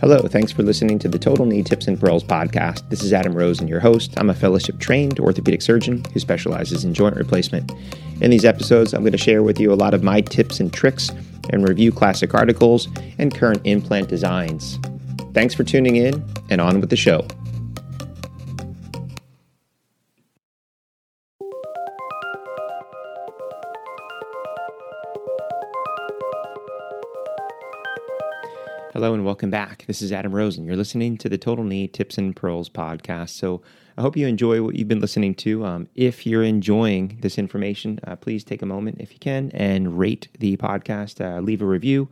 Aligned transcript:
Hello, 0.00 0.20
thanks 0.20 0.52
for 0.52 0.62
listening 0.62 0.96
to 1.00 1.08
the 1.08 1.18
Total 1.18 1.44
Knee 1.44 1.64
Tips 1.64 1.88
and 1.88 1.98
Pearls 1.98 2.22
podcast. 2.22 2.88
This 2.88 3.02
is 3.02 3.12
Adam 3.12 3.34
Rosen, 3.34 3.66
your 3.66 3.80
host. 3.80 4.14
I'm 4.16 4.30
a 4.30 4.34
fellowship 4.34 4.78
trained 4.78 5.18
orthopedic 5.18 5.60
surgeon 5.60 6.04
who 6.12 6.20
specializes 6.20 6.84
in 6.84 6.94
joint 6.94 7.16
replacement. 7.16 7.72
In 8.20 8.30
these 8.30 8.44
episodes, 8.44 8.94
I'm 8.94 9.00
going 9.00 9.10
to 9.10 9.18
share 9.18 9.42
with 9.42 9.58
you 9.58 9.72
a 9.72 9.74
lot 9.74 9.94
of 9.94 10.04
my 10.04 10.20
tips 10.20 10.60
and 10.60 10.72
tricks 10.72 11.10
and 11.50 11.68
review 11.68 11.90
classic 11.90 12.32
articles 12.32 12.86
and 13.18 13.34
current 13.34 13.60
implant 13.64 14.08
designs. 14.08 14.78
Thanks 15.34 15.52
for 15.52 15.64
tuning 15.64 15.96
in, 15.96 16.24
and 16.48 16.60
on 16.60 16.80
with 16.80 16.90
the 16.90 16.96
show. 16.96 17.26
Hello 28.98 29.14
and 29.14 29.24
welcome 29.24 29.48
back. 29.48 29.84
This 29.86 30.02
is 30.02 30.10
Adam 30.10 30.34
Rosen. 30.34 30.64
You're 30.64 30.74
listening 30.74 31.16
to 31.18 31.28
the 31.28 31.38
Total 31.38 31.62
Knee 31.62 31.86
Tips 31.86 32.18
and 32.18 32.34
Pearls 32.34 32.68
podcast. 32.68 33.28
So 33.28 33.62
I 33.96 34.02
hope 34.02 34.16
you 34.16 34.26
enjoy 34.26 34.60
what 34.60 34.74
you've 34.74 34.88
been 34.88 34.98
listening 34.98 35.36
to. 35.36 35.64
Um, 35.64 35.88
if 35.94 36.26
you're 36.26 36.42
enjoying 36.42 37.16
this 37.20 37.38
information, 37.38 38.00
uh, 38.08 38.16
please 38.16 38.42
take 38.42 38.60
a 38.60 38.66
moment, 38.66 38.96
if 38.98 39.12
you 39.12 39.20
can, 39.20 39.52
and 39.54 40.00
rate 40.00 40.26
the 40.40 40.56
podcast. 40.56 41.24
Uh, 41.24 41.40
leave 41.40 41.62
a 41.62 41.64
review. 41.64 42.08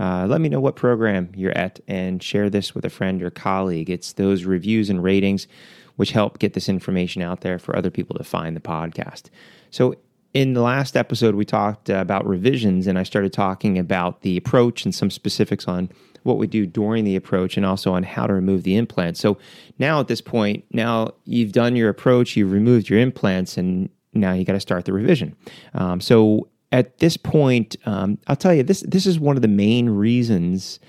Uh, 0.00 0.26
let 0.26 0.40
me 0.40 0.48
know 0.48 0.58
what 0.58 0.74
program 0.74 1.30
you're 1.36 1.56
at 1.56 1.78
and 1.86 2.20
share 2.20 2.50
this 2.50 2.74
with 2.74 2.84
a 2.84 2.90
friend 2.90 3.22
or 3.22 3.30
colleague. 3.30 3.88
It's 3.88 4.14
those 4.14 4.42
reviews 4.42 4.90
and 4.90 5.04
ratings 5.04 5.46
which 5.94 6.10
help 6.10 6.40
get 6.40 6.54
this 6.54 6.68
information 6.68 7.22
out 7.22 7.42
there 7.42 7.60
for 7.60 7.76
other 7.76 7.92
people 7.92 8.18
to 8.18 8.24
find 8.24 8.56
the 8.56 8.60
podcast. 8.60 9.26
So 9.70 9.94
in 10.32 10.54
the 10.54 10.62
last 10.62 10.96
episode, 10.96 11.36
we 11.36 11.44
talked 11.44 11.88
about 11.88 12.26
revisions, 12.26 12.88
and 12.88 12.98
I 12.98 13.04
started 13.04 13.32
talking 13.32 13.78
about 13.78 14.22
the 14.22 14.36
approach 14.36 14.84
and 14.84 14.92
some 14.92 15.08
specifics 15.08 15.68
on 15.68 15.90
what 16.24 16.38
we 16.38 16.46
do 16.46 16.66
during 16.66 17.04
the 17.04 17.16
approach 17.16 17.56
and 17.56 17.64
also 17.64 17.92
on 17.92 18.02
how 18.02 18.26
to 18.26 18.32
remove 18.32 18.64
the 18.64 18.76
implants. 18.76 19.20
So 19.20 19.38
now 19.78 20.00
at 20.00 20.08
this 20.08 20.20
point, 20.20 20.64
now 20.72 21.12
you've 21.24 21.52
done 21.52 21.76
your 21.76 21.88
approach, 21.88 22.36
you've 22.36 22.52
removed 22.52 22.88
your 22.88 22.98
implants, 22.98 23.56
and 23.56 23.88
now 24.12 24.32
you 24.32 24.44
got 24.44 24.54
to 24.54 24.60
start 24.60 24.84
the 24.86 24.92
revision. 24.92 25.36
Um, 25.74 26.00
so 26.00 26.48
at 26.72 26.98
this 26.98 27.16
point, 27.16 27.76
um, 27.86 28.18
I'll 28.26 28.36
tell 28.36 28.54
you 28.54 28.62
this. 28.62 28.80
This 28.80 29.06
is 29.06 29.20
one 29.20 29.36
of 29.36 29.42
the 29.42 29.48
main 29.48 29.88
reasons. 29.90 30.80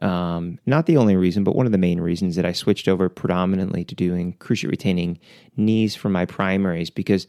Um, 0.00 0.58
not 0.66 0.86
the 0.86 0.96
only 0.96 1.16
reason, 1.16 1.44
but 1.44 1.56
one 1.56 1.66
of 1.66 1.72
the 1.72 1.78
main 1.78 2.00
reasons 2.00 2.36
that 2.36 2.46
I 2.46 2.52
switched 2.52 2.88
over 2.88 3.08
predominantly 3.08 3.84
to 3.84 3.94
doing 3.94 4.34
cruciate 4.34 4.70
retaining 4.70 5.18
knees 5.56 5.94
for 5.94 6.08
my 6.08 6.24
primaries 6.24 6.90
because 6.90 7.26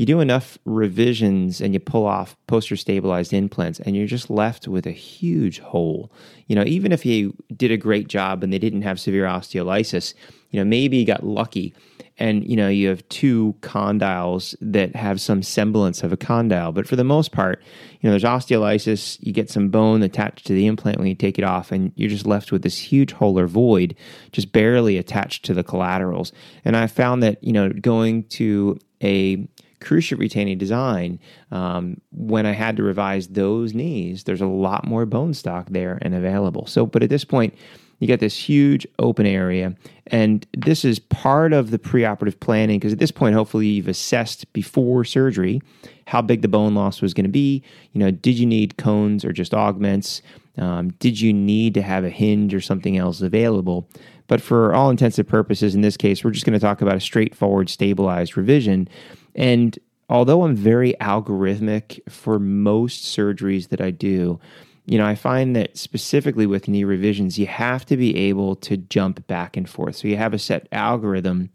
you 0.00 0.06
do 0.06 0.20
enough 0.20 0.56
revisions 0.64 1.60
and 1.60 1.74
you 1.74 1.78
pull 1.78 2.06
off 2.06 2.34
posterior 2.46 2.78
stabilized 2.78 3.34
implants 3.34 3.80
and 3.80 3.94
you're 3.94 4.06
just 4.06 4.30
left 4.30 4.66
with 4.66 4.86
a 4.86 4.92
huge 4.92 5.58
hole. 5.60 6.10
You 6.46 6.56
know, 6.56 6.64
even 6.64 6.90
if 6.90 7.04
you 7.04 7.36
did 7.54 7.70
a 7.70 7.76
great 7.76 8.08
job 8.08 8.42
and 8.42 8.50
they 8.50 8.58
didn't 8.58 8.80
have 8.80 8.98
severe 8.98 9.26
osteolysis, 9.26 10.14
you 10.52 10.58
know, 10.58 10.64
maybe 10.64 10.96
you 10.96 11.04
got 11.04 11.22
lucky 11.22 11.74
and 12.16 12.48
you 12.48 12.56
know 12.56 12.68
you 12.68 12.88
have 12.88 13.06
two 13.10 13.54
condyles 13.60 14.54
that 14.62 14.96
have 14.96 15.20
some 15.20 15.42
semblance 15.42 16.02
of 16.02 16.12
a 16.12 16.16
condyle 16.16 16.72
but 16.72 16.86
for 16.86 16.96
the 16.96 17.04
most 17.04 17.30
part 17.30 17.62
you 18.00 18.06
know 18.06 18.10
there's 18.10 18.24
osteolysis 18.24 19.16
you 19.20 19.32
get 19.32 19.48
some 19.48 19.68
bone 19.68 20.02
attached 20.02 20.46
to 20.46 20.52
the 20.52 20.66
implant 20.66 20.98
when 20.98 21.06
you 21.06 21.14
take 21.14 21.38
it 21.38 21.44
off 21.44 21.72
and 21.72 21.92
you're 21.94 22.10
just 22.10 22.26
left 22.26 22.52
with 22.52 22.62
this 22.62 22.76
huge 22.76 23.12
hole 23.12 23.38
or 23.38 23.46
void 23.46 23.94
just 24.32 24.52
barely 24.52 24.98
attached 24.98 25.44
to 25.44 25.54
the 25.54 25.64
collaterals 25.64 26.30
and 26.64 26.76
i 26.76 26.86
found 26.86 27.22
that 27.22 27.42
you 27.42 27.52
know 27.52 27.70
going 27.70 28.22
to 28.24 28.78
a 29.02 29.48
cruciate 29.80 30.18
retaining 30.18 30.58
design, 30.58 31.18
um, 31.50 32.00
when 32.12 32.46
I 32.46 32.52
had 32.52 32.76
to 32.76 32.82
revise 32.82 33.28
those 33.28 33.74
knees, 33.74 34.24
there's 34.24 34.40
a 34.40 34.46
lot 34.46 34.86
more 34.86 35.06
bone 35.06 35.34
stock 35.34 35.68
there 35.70 35.98
and 36.02 36.14
available. 36.14 36.66
So, 36.66 36.86
but 36.86 37.02
at 37.02 37.10
this 37.10 37.24
point, 37.24 37.54
you 37.98 38.06
get 38.06 38.20
this 38.20 38.36
huge 38.36 38.86
open 38.98 39.26
area, 39.26 39.74
and 40.06 40.46
this 40.56 40.84
is 40.86 40.98
part 40.98 41.52
of 41.52 41.70
the 41.70 41.78
preoperative 41.78 42.40
planning 42.40 42.78
because 42.78 42.94
at 42.94 42.98
this 42.98 43.10
point, 43.10 43.34
hopefully, 43.34 43.66
you've 43.66 43.88
assessed 43.88 44.50
before 44.54 45.04
surgery 45.04 45.60
how 46.06 46.22
big 46.22 46.42
the 46.42 46.48
bone 46.48 46.74
loss 46.74 47.02
was 47.02 47.12
going 47.12 47.24
to 47.24 47.30
be. 47.30 47.62
You 47.92 48.00
know, 48.00 48.10
did 48.10 48.38
you 48.38 48.46
need 48.46 48.78
cones 48.78 49.24
or 49.24 49.32
just 49.32 49.54
augments? 49.54 50.22
Um, 50.56 50.90
did 50.98 51.20
you 51.20 51.32
need 51.32 51.74
to 51.74 51.82
have 51.82 52.04
a 52.04 52.10
hinge 52.10 52.54
or 52.54 52.60
something 52.60 52.96
else 52.96 53.20
available? 53.20 53.86
But 54.26 54.40
for 54.40 54.72
all 54.72 54.90
intensive 54.90 55.26
purposes, 55.26 55.74
in 55.74 55.80
this 55.80 55.96
case, 55.96 56.24
we're 56.24 56.30
just 56.30 56.46
going 56.46 56.58
to 56.58 56.64
talk 56.64 56.80
about 56.80 56.96
a 56.96 57.00
straightforward 57.00 57.68
stabilized 57.68 58.36
revision 58.36 58.88
and 59.34 59.78
although 60.08 60.42
I'm 60.42 60.56
very 60.56 60.94
algorithmic 61.00 62.00
for 62.10 62.38
most 62.38 63.04
surgeries 63.04 63.68
that 63.68 63.80
I 63.80 63.90
do, 63.90 64.40
you 64.86 64.98
know, 64.98 65.06
I 65.06 65.14
find 65.14 65.54
that 65.54 65.76
specifically 65.76 66.46
with 66.46 66.66
knee 66.66 66.84
revisions, 66.84 67.38
you 67.38 67.46
have 67.46 67.86
to 67.86 67.96
be 67.96 68.16
able 68.16 68.56
to 68.56 68.76
jump 68.76 69.24
back 69.28 69.56
and 69.56 69.68
forth. 69.68 69.96
So 69.96 70.08
you 70.08 70.16
have 70.16 70.34
a 70.34 70.38
set 70.38 70.66
algorithm, 70.72 71.50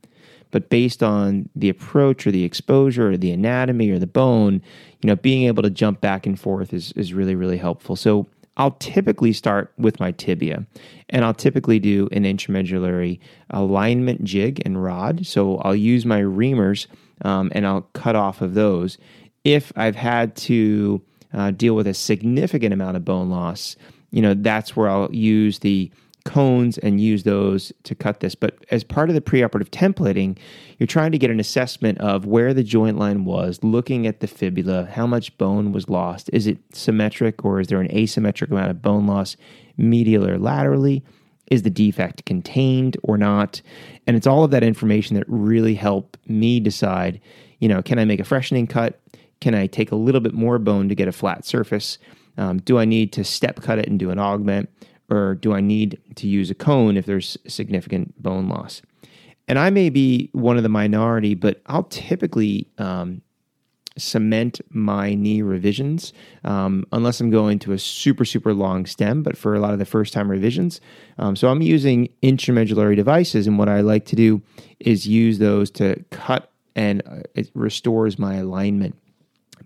but 0.51 0.69
based 0.69 1.03
on 1.03 1.49
the 1.53 1.67
approach 1.67 2.25
or 2.25 2.31
the 2.31 2.45
exposure 2.45 3.11
or 3.11 3.17
the 3.17 3.31
anatomy 3.31 3.89
or 3.89 3.99
the 3.99 4.07
bone, 4.07 4.61
you 5.01 5.07
know, 5.07 5.17
being 5.17 5.47
able 5.47 5.63
to 5.63 5.69
jump 5.69 5.99
back 5.99 6.25
and 6.25 6.39
forth 6.39 6.73
is, 6.73 6.93
is 6.93 7.13
really, 7.13 7.35
really 7.35 7.57
helpful. 7.57 7.97
So 7.97 8.27
I'll 8.57 8.77
typically 8.79 9.33
start 9.33 9.73
with 9.77 9.99
my 9.99 10.11
tibia 10.11 10.65
and 11.09 11.25
I'll 11.25 11.33
typically 11.33 11.79
do 11.79 12.07
an 12.13 12.23
intramedullary 12.23 13.19
alignment 13.49 14.23
jig 14.23 14.61
and 14.63 14.81
rod. 14.81 15.25
So 15.25 15.57
I'll 15.57 15.75
use 15.75 16.05
my 16.05 16.21
reamers 16.21 16.87
um, 17.21 17.51
and 17.53 17.65
I'll 17.65 17.87
cut 17.93 18.15
off 18.15 18.41
of 18.41 18.53
those. 18.53 18.97
If 19.43 19.71
I've 19.75 19.95
had 19.95 20.35
to 20.37 21.01
uh, 21.33 21.51
deal 21.51 21.75
with 21.75 21.87
a 21.87 21.93
significant 21.93 22.73
amount 22.73 22.97
of 22.97 23.05
bone 23.05 23.29
loss, 23.29 23.75
you 24.11 24.21
know, 24.21 24.33
that's 24.33 24.75
where 24.75 24.89
I'll 24.89 25.13
use 25.13 25.59
the 25.59 25.91
cones 26.25 26.77
and 26.79 26.99
use 26.99 27.23
those 27.23 27.71
to 27.83 27.95
cut 27.95 28.19
this. 28.19 28.35
But 28.35 28.65
as 28.71 28.83
part 28.83 29.09
of 29.09 29.15
the 29.15 29.21
preoperative 29.21 29.69
templating, 29.69 30.37
you're 30.77 30.87
trying 30.87 31.11
to 31.11 31.17
get 31.17 31.29
an 31.29 31.39
assessment 31.39 31.99
of 31.99 32.25
where 32.25 32.53
the 32.53 32.63
joint 32.63 32.97
line 32.97 33.25
was, 33.25 33.63
looking 33.63 34.07
at 34.07 34.19
the 34.19 34.27
fibula, 34.27 34.85
how 34.85 35.05
much 35.05 35.37
bone 35.37 35.71
was 35.71 35.87
lost. 35.87 36.29
Is 36.33 36.47
it 36.47 36.57
symmetric 36.73 37.45
or 37.45 37.59
is 37.59 37.67
there 37.67 37.79
an 37.79 37.89
asymmetric 37.89 38.51
amount 38.51 38.71
of 38.71 38.81
bone 38.81 39.05
loss 39.05 39.37
medial 39.77 40.27
or 40.27 40.37
laterally? 40.39 41.03
Is 41.51 41.63
the 41.63 41.69
defect 41.69 42.25
contained 42.25 42.97
or 43.03 43.17
not. 43.17 43.61
And 44.07 44.17
it's 44.17 44.27
all 44.27 44.43
of 44.43 44.51
that 44.51 44.63
information 44.63 45.15
that 45.15 45.25
really 45.27 45.75
help 45.75 46.17
me 46.27 46.59
decide 46.59 47.21
you 47.59 47.69
know 47.69 47.81
can 47.81 47.99
i 47.99 48.05
make 48.05 48.19
a 48.19 48.23
freshening 48.23 48.67
cut? 48.67 48.99
Can 49.41 49.55
i 49.55 49.67
take 49.67 49.91
a 49.91 49.95
little 49.95 50.21
bit 50.21 50.33
more 50.33 50.59
bone 50.59 50.89
to 50.89 50.95
get 50.95 51.07
a 51.07 51.11
flat 51.11 51.45
surface? 51.45 51.97
Um, 52.37 52.59
do 52.59 52.77
i 52.77 52.85
need 52.85 53.13
to 53.13 53.23
step 53.23 53.61
cut 53.61 53.79
it 53.79 53.87
and 53.87 53.99
do 53.99 54.09
an 54.09 54.19
augment? 54.19 54.69
Or 55.09 55.35
do 55.35 55.53
i 55.53 55.61
need 55.61 55.99
to 56.15 56.27
use 56.27 56.49
a 56.49 56.55
cone 56.55 56.97
if 56.97 57.05
there's 57.05 57.37
significant 57.47 58.21
bone 58.21 58.49
loss? 58.49 58.81
And 59.47 59.59
i 59.59 59.69
may 59.69 59.89
be 59.89 60.29
one 60.33 60.57
of 60.57 60.63
the 60.63 60.69
minority 60.69 61.35
but 61.35 61.61
i'll 61.67 61.83
typically 61.83 62.67
um, 62.77 63.21
cement 63.97 64.59
my 64.69 65.13
knee 65.15 65.41
revisions 65.41 66.13
um, 66.43 66.85
unless 66.91 67.21
I'm 67.21 67.29
going 67.29 67.59
to 67.59 67.71
a 67.71 67.79
super, 67.79 68.25
super 68.25 68.53
long 68.53 68.85
stem, 68.85 69.23
but 69.23 69.37
for 69.37 69.55
a 69.55 69.59
lot 69.59 69.73
of 69.73 69.79
the 69.79 69.85
first 69.85 70.13
time 70.13 70.29
revisions. 70.29 70.81
Um, 71.17 71.35
so 71.35 71.49
I'm 71.49 71.61
using 71.61 72.09
intramedullary 72.21 72.95
devices, 72.95 73.47
and 73.47 73.57
what 73.57 73.69
I 73.69 73.81
like 73.81 74.05
to 74.05 74.15
do 74.15 74.41
is 74.79 75.07
use 75.07 75.39
those 75.39 75.71
to 75.71 76.03
cut 76.11 76.51
and 76.75 77.01
uh, 77.05 77.21
it 77.33 77.49
restores 77.53 78.19
my 78.19 78.35
alignment. 78.35 78.95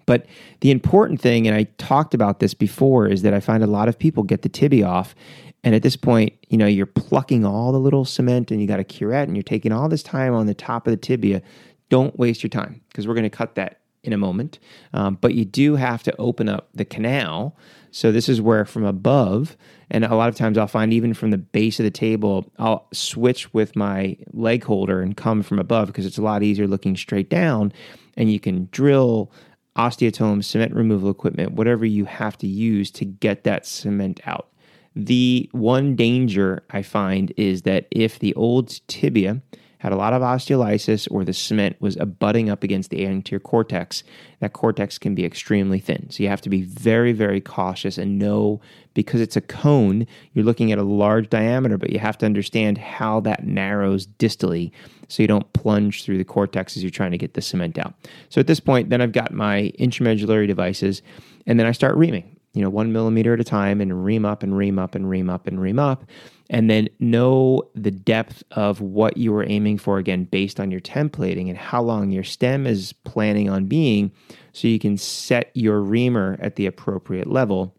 But 0.06 0.26
the 0.62 0.72
important 0.72 1.22
thing, 1.22 1.48
and 1.48 1.56
I 1.56 1.64
talked 1.78 2.14
about 2.14 2.40
this 2.40 2.54
before, 2.54 3.08
is 3.08 3.22
that 3.24 3.34
I 3.34 3.40
find 3.40 3.64
a 3.64 3.68
lot 3.68 3.88
of 3.88 3.98
people 3.98 4.24
get 4.24 4.42
the 4.42 4.50
tibia 4.50 4.86
off. 4.86 5.16
And 5.64 5.76
at 5.76 5.84
this 5.84 5.96
point, 5.96 6.34
you 6.48 6.58
know, 6.58 6.68
you're 6.68 6.86
plucking 6.86 7.46
all 7.46 7.72
the 7.72 7.80
little 7.80 8.06
cement 8.06 8.50
and 8.50 8.62
you 8.62 8.68
got 8.68 8.80
a 8.80 8.84
curette 8.84 9.28
and 9.28 9.36
you're 9.36 9.44
taking 9.44 9.72
all 9.72 9.90
this 9.90 10.04
time 10.04 10.34
on 10.34 10.46
the 10.46 10.54
top 10.54 10.88
of 10.88 10.92
the 10.92 10.98
tibia. 10.98 11.42
Don't 11.90 12.18
waste 12.18 12.44
your 12.44 12.50
time 12.50 12.82
because 12.90 13.08
we're 13.08 13.14
going 13.14 13.24
to 13.24 13.30
cut 13.30 13.56
that 13.56 13.79
in 14.04 14.14
a 14.14 14.18
moment. 14.18 14.60
Um, 14.94 15.18
but 15.20 15.34
you 15.34 15.46
do 15.46 15.76
have 15.76 16.04
to 16.04 16.16
open 16.18 16.48
up 16.50 16.70
the 16.74 16.86
canal. 16.86 17.56
So 17.92 18.12
this 18.12 18.30
is 18.30 18.40
where 18.40 18.66
from 18.66 18.86
above, 18.86 19.58
and 19.90 20.06
a 20.06 20.16
lot 20.16 20.30
of 20.30 20.36
times 20.36 20.58
I'll 20.58 20.68
find 20.68 20.94
even 20.94 21.14
from 21.14 21.32
the 21.32 21.38
base 21.38 21.80
of 21.80 21.84
the 21.84 21.92
table, 21.92 22.52
I'll 22.60 22.88
switch 22.94 23.52
with 23.54 23.76
my 23.76 24.16
leg 24.32 24.64
holder 24.64 25.02
and 25.02 25.18
come 25.18 25.42
from 25.42 25.58
above 25.58 25.88
because 25.88 26.06
it's 26.06 26.20
a 26.20 26.22
lot 26.22 26.44
easier 26.44 26.68
looking 26.68 26.96
straight 26.96 27.30
down. 27.30 27.74
And 28.16 28.32
you 28.32 28.40
can 28.40 28.70
drill 28.72 29.32
osteotome, 29.76 30.44
cement 30.44 30.76
removal 30.76 31.10
equipment, 31.10 31.54
whatever 31.54 31.86
you 31.86 32.06
have 32.06 32.38
to 32.40 32.48
use 32.48 32.92
to 32.92 33.06
get 33.06 33.44
that 33.46 33.66
cement 33.66 34.20
out. 34.26 34.50
The 34.96 35.50
one 35.52 35.96
danger 35.96 36.64
I 36.70 36.82
find 36.82 37.32
is 37.38 37.62
that 37.64 37.88
if 37.92 38.20
the 38.20 38.34
old 38.36 38.80
tibia 38.88 39.42
had 39.80 39.94
a 39.94 39.96
lot 39.96 40.14
of 40.14 40.22
osteolysis 40.22 41.08
or 41.10 41.24
the 41.24 41.34
cement 41.34 41.76
was 41.80 41.98
abutting 41.98 42.50
up 42.50 42.64
against 42.64 42.90
the 42.90 43.06
anterior 43.06 43.40
cortex, 43.40 44.04
that 44.40 44.54
cortex 44.54 44.98
can 44.98 45.16
be 45.16 45.26
extremely 45.26 45.80
thin. 45.80 46.10
So 46.10 46.22
you 46.22 46.30
have 46.30 46.42
to 46.42 46.50
be 46.50 46.62
very, 46.62 47.14
very 47.14 47.42
cautious 47.42 47.98
and 47.98 48.20
know 48.20 48.60
because 48.94 49.22
it's 49.22 49.38
a 49.38 49.42
cone, 49.42 50.06
you're 50.34 50.44
looking 50.44 50.74
at 50.74 50.78
a 50.78 50.84
large 50.84 51.30
diameter, 51.30 51.78
but 51.78 51.92
you 51.92 52.00
have 52.00 52.18
to 52.18 52.26
understand 52.26 52.78
how 52.78 53.22
that 53.22 53.46
narrows 53.46 54.06
distally 54.06 54.72
so 55.08 55.24
you 55.24 55.28
don't 55.28 55.52
plunge 55.54 56.04
through 56.04 56.18
the 56.18 56.26
cortex 56.26 56.76
as 56.76 56.84
you're 56.84 56.90
trying 56.90 57.12
to 57.12 57.18
get 57.18 57.34
the 57.34 57.42
cement 57.42 57.78
out. 57.78 57.94
So 58.28 58.42
at 58.42 58.48
this 58.48 58.60
point, 58.60 58.90
then 58.90 59.02
I've 59.02 59.14
got 59.14 59.34
my 59.34 59.72
intramedullary 59.80 60.48
devices 60.48 61.02
and 61.48 61.58
then 61.58 61.66
I 61.66 61.72
start 61.72 61.96
reaming. 61.96 62.39
You 62.54 62.62
know, 62.62 62.70
one 62.70 62.92
millimeter 62.92 63.34
at 63.34 63.40
a 63.40 63.44
time 63.44 63.80
and 63.80 64.04
ream 64.04 64.26
up 64.26 64.44
and 64.44 64.58
ream 64.58 64.80
up 64.80 64.96
and 64.96 65.10
ream 65.10 65.30
up 65.30 65.48
and 65.48 65.62
ream 65.62 65.80
up. 65.80 66.06
And 66.50 66.70
then 66.70 66.90
know 67.00 67.70
the 67.76 67.92
depth 67.92 68.44
of 68.52 68.82
what 68.82 69.18
you 69.18 69.36
are 69.36 69.48
aiming 69.48 69.78
for 69.78 70.00
again 70.00 70.24
based 70.24 70.60
on 70.60 70.72
your 70.72 70.82
templating 70.82 71.48
and 71.48 71.58
how 71.58 71.82
long 71.82 72.10
your 72.10 72.24
stem 72.24 72.66
is 72.66 72.92
planning 72.92 73.50
on 73.50 73.66
being 73.66 74.12
so 74.52 74.68
you 74.68 74.80
can 74.80 74.98
set 74.98 75.52
your 75.54 75.80
reamer 75.80 76.38
at 76.42 76.56
the 76.56 76.66
appropriate 76.66 77.28
level. 77.28 77.76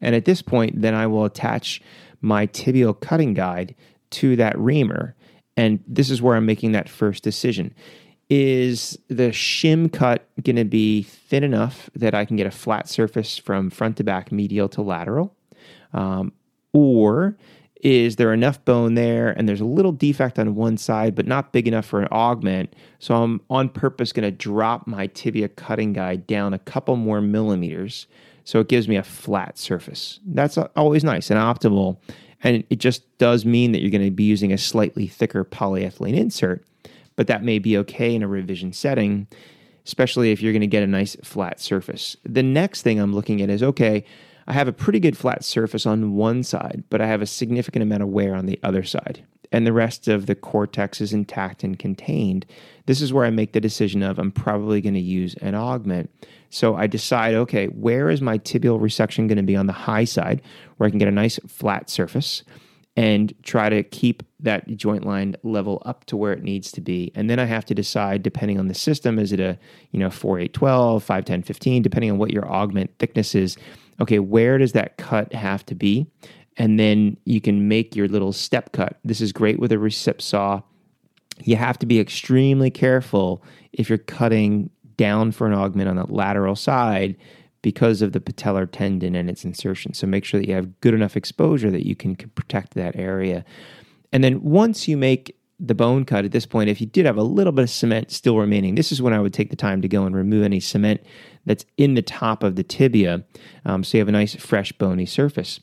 And 0.00 0.14
at 0.14 0.24
this 0.24 0.40
point, 0.40 0.80
then 0.80 0.94
I 0.94 1.06
will 1.06 1.26
attach 1.26 1.82
my 2.22 2.46
tibial 2.46 2.98
cutting 2.98 3.34
guide 3.34 3.74
to 4.12 4.34
that 4.36 4.58
reamer. 4.58 5.14
And 5.58 5.84
this 5.86 6.10
is 6.10 6.22
where 6.22 6.36
I'm 6.36 6.46
making 6.46 6.72
that 6.72 6.88
first 6.88 7.22
decision 7.22 7.74
is 8.28 8.98
the 9.08 9.30
shim 9.30 9.92
cut 9.92 10.28
going 10.42 10.56
to 10.56 10.64
be 10.64 11.02
thin 11.02 11.44
enough 11.44 11.88
that 11.94 12.14
I 12.14 12.24
can 12.24 12.36
get 12.36 12.46
a 12.46 12.50
flat 12.50 12.88
surface 12.88 13.38
from 13.38 13.70
front 13.70 13.96
to 13.98 14.04
back, 14.04 14.32
medial 14.32 14.68
to 14.70 14.82
lateral? 14.82 15.34
Um, 15.92 16.32
or 16.72 17.36
is 17.82 18.16
there 18.16 18.32
enough 18.32 18.64
bone 18.64 18.94
there 18.94 19.30
and 19.30 19.48
there's 19.48 19.60
a 19.60 19.66
little 19.66 19.92
defect 19.92 20.38
on 20.38 20.54
one 20.54 20.76
side, 20.76 21.14
but 21.14 21.26
not 21.26 21.52
big 21.52 21.68
enough 21.68 21.86
for 21.86 22.00
an 22.00 22.08
augment? 22.10 22.74
So 22.98 23.14
I'm 23.14 23.40
on 23.48 23.68
purpose 23.68 24.12
going 24.12 24.24
to 24.24 24.30
drop 24.30 24.86
my 24.86 25.06
tibia 25.08 25.48
cutting 25.48 25.92
guide 25.92 26.26
down 26.26 26.52
a 26.52 26.58
couple 26.58 26.96
more 26.96 27.20
millimeters 27.20 28.06
so 28.44 28.60
it 28.60 28.68
gives 28.68 28.88
me 28.88 28.96
a 28.96 29.02
flat 29.02 29.58
surface. 29.58 30.20
That's 30.24 30.56
always 30.56 31.04
nice 31.04 31.30
and 31.30 31.38
optimal. 31.38 31.98
And 32.42 32.64
it 32.70 32.76
just 32.76 33.02
does 33.18 33.44
mean 33.44 33.72
that 33.72 33.80
you're 33.80 33.90
going 33.90 34.04
to 34.04 34.10
be 34.10 34.24
using 34.24 34.52
a 34.52 34.58
slightly 34.58 35.06
thicker 35.06 35.44
polyethylene 35.44 36.16
insert 36.16 36.64
but 37.16 37.26
that 37.26 37.42
may 37.42 37.58
be 37.58 37.76
okay 37.78 38.14
in 38.14 38.22
a 38.22 38.28
revision 38.28 38.72
setting, 38.72 39.26
especially 39.84 40.32
if 40.32 40.40
you're 40.40 40.52
going 40.52 40.60
to 40.60 40.66
get 40.66 40.82
a 40.82 40.86
nice 40.86 41.16
flat 41.24 41.60
surface. 41.60 42.16
The 42.24 42.42
next 42.42 42.82
thing 42.82 42.98
I'm 42.98 43.14
looking 43.14 43.42
at 43.42 43.50
is 43.50 43.62
okay, 43.62 44.04
I 44.46 44.52
have 44.52 44.68
a 44.68 44.72
pretty 44.72 45.00
good 45.00 45.16
flat 45.16 45.42
surface 45.42 45.86
on 45.86 46.14
one 46.14 46.42
side, 46.42 46.84
but 46.88 47.00
I 47.00 47.06
have 47.06 47.22
a 47.22 47.26
significant 47.26 47.82
amount 47.82 48.02
of 48.02 48.08
wear 48.10 48.34
on 48.34 48.46
the 48.46 48.60
other 48.62 48.84
side, 48.84 49.24
and 49.50 49.66
the 49.66 49.72
rest 49.72 50.06
of 50.06 50.26
the 50.26 50.36
cortex 50.36 51.00
is 51.00 51.12
intact 51.12 51.64
and 51.64 51.78
contained. 51.78 52.46
This 52.86 53.00
is 53.00 53.12
where 53.12 53.24
I 53.24 53.30
make 53.30 53.52
the 53.52 53.60
decision 53.60 54.02
of 54.04 54.18
I'm 54.18 54.30
probably 54.30 54.80
going 54.80 54.94
to 54.94 55.00
use 55.00 55.34
an 55.36 55.56
augment. 55.56 56.10
So 56.50 56.76
I 56.76 56.86
decide, 56.86 57.34
okay, 57.34 57.66
where 57.66 58.08
is 58.08 58.22
my 58.22 58.38
tibial 58.38 58.80
resection 58.80 59.26
going 59.26 59.36
to 59.36 59.42
be 59.42 59.56
on 59.56 59.66
the 59.66 59.72
high 59.72 60.04
side, 60.04 60.42
where 60.76 60.86
I 60.86 60.90
can 60.90 61.00
get 61.00 61.08
a 61.08 61.12
nice 61.12 61.40
flat 61.48 61.90
surface? 61.90 62.44
And 62.96 63.34
try 63.42 63.68
to 63.68 63.82
keep 63.82 64.22
that 64.40 64.66
joint 64.76 65.04
line 65.04 65.36
level 65.42 65.82
up 65.84 66.04
to 66.06 66.16
where 66.16 66.32
it 66.32 66.42
needs 66.42 66.72
to 66.72 66.80
be. 66.80 67.12
And 67.14 67.28
then 67.28 67.38
I 67.38 67.44
have 67.44 67.64
to 67.66 67.74
decide, 67.74 68.22
depending 68.22 68.58
on 68.58 68.68
the 68.68 68.74
system, 68.74 69.18
is 69.18 69.32
it 69.32 69.40
a 69.40 69.58
you 69.92 70.00
know 70.00 70.10
4, 70.10 70.40
8, 70.40 70.52
12, 70.54 71.04
5, 71.04 71.24
10, 71.24 71.42
15, 71.42 71.82
depending 71.82 72.10
on 72.10 72.18
what 72.18 72.32
your 72.32 72.50
augment 72.50 72.90
thickness 72.98 73.34
is. 73.34 73.56
Okay, 74.00 74.18
where 74.18 74.58
does 74.58 74.72
that 74.72 74.96
cut 74.96 75.32
have 75.32 75.64
to 75.66 75.74
be? 75.74 76.06
And 76.56 76.80
then 76.80 77.18
you 77.24 77.40
can 77.40 77.68
make 77.68 77.94
your 77.94 78.08
little 78.08 78.32
step 78.32 78.72
cut. 78.72 78.98
This 79.04 79.20
is 79.20 79.32
great 79.32 79.58
with 79.58 79.72
a 79.72 79.76
recip 79.76 80.22
saw. 80.22 80.62
You 81.44 81.56
have 81.56 81.78
to 81.80 81.86
be 81.86 82.00
extremely 82.00 82.70
careful 82.70 83.42
if 83.72 83.90
you're 83.90 83.98
cutting 83.98 84.70
down 84.96 85.32
for 85.32 85.46
an 85.46 85.52
augment 85.52 85.90
on 85.90 85.96
the 85.96 86.06
lateral 86.06 86.56
side 86.56 87.16
because 87.66 88.00
of 88.00 88.12
the 88.12 88.20
patellar 88.20 88.70
tendon 88.70 89.16
and 89.16 89.28
its 89.28 89.44
insertion. 89.44 89.92
So 89.92 90.06
make 90.06 90.24
sure 90.24 90.38
that 90.38 90.46
you 90.46 90.54
have 90.54 90.80
good 90.80 90.94
enough 90.94 91.16
exposure 91.16 91.68
that 91.72 91.84
you 91.84 91.96
can, 91.96 92.14
can 92.14 92.28
protect 92.28 92.74
that 92.74 92.94
area. 92.94 93.44
And 94.12 94.22
then 94.22 94.40
once 94.40 94.86
you 94.86 94.96
make 94.96 95.36
the 95.58 95.74
bone 95.74 96.04
cut 96.04 96.24
at 96.24 96.30
this 96.30 96.46
point, 96.46 96.70
if 96.70 96.80
you 96.80 96.86
did 96.86 97.06
have 97.06 97.16
a 97.16 97.24
little 97.24 97.50
bit 97.50 97.64
of 97.64 97.70
cement 97.70 98.12
still 98.12 98.38
remaining, 98.38 98.76
this 98.76 98.92
is 98.92 99.02
when 99.02 99.12
I 99.12 99.18
would 99.18 99.34
take 99.34 99.50
the 99.50 99.56
time 99.56 99.82
to 99.82 99.88
go 99.88 100.04
and 100.04 100.14
remove 100.14 100.44
any 100.44 100.60
cement 100.60 101.00
that's 101.44 101.66
in 101.76 101.94
the 101.94 102.02
top 102.02 102.44
of 102.44 102.54
the 102.54 102.62
tibia 102.62 103.24
um, 103.64 103.82
so 103.82 103.98
you 103.98 104.00
have 104.00 104.08
a 104.08 104.12
nice, 104.12 104.36
fresh, 104.36 104.70
bony 104.70 105.04
surface. 105.04 105.58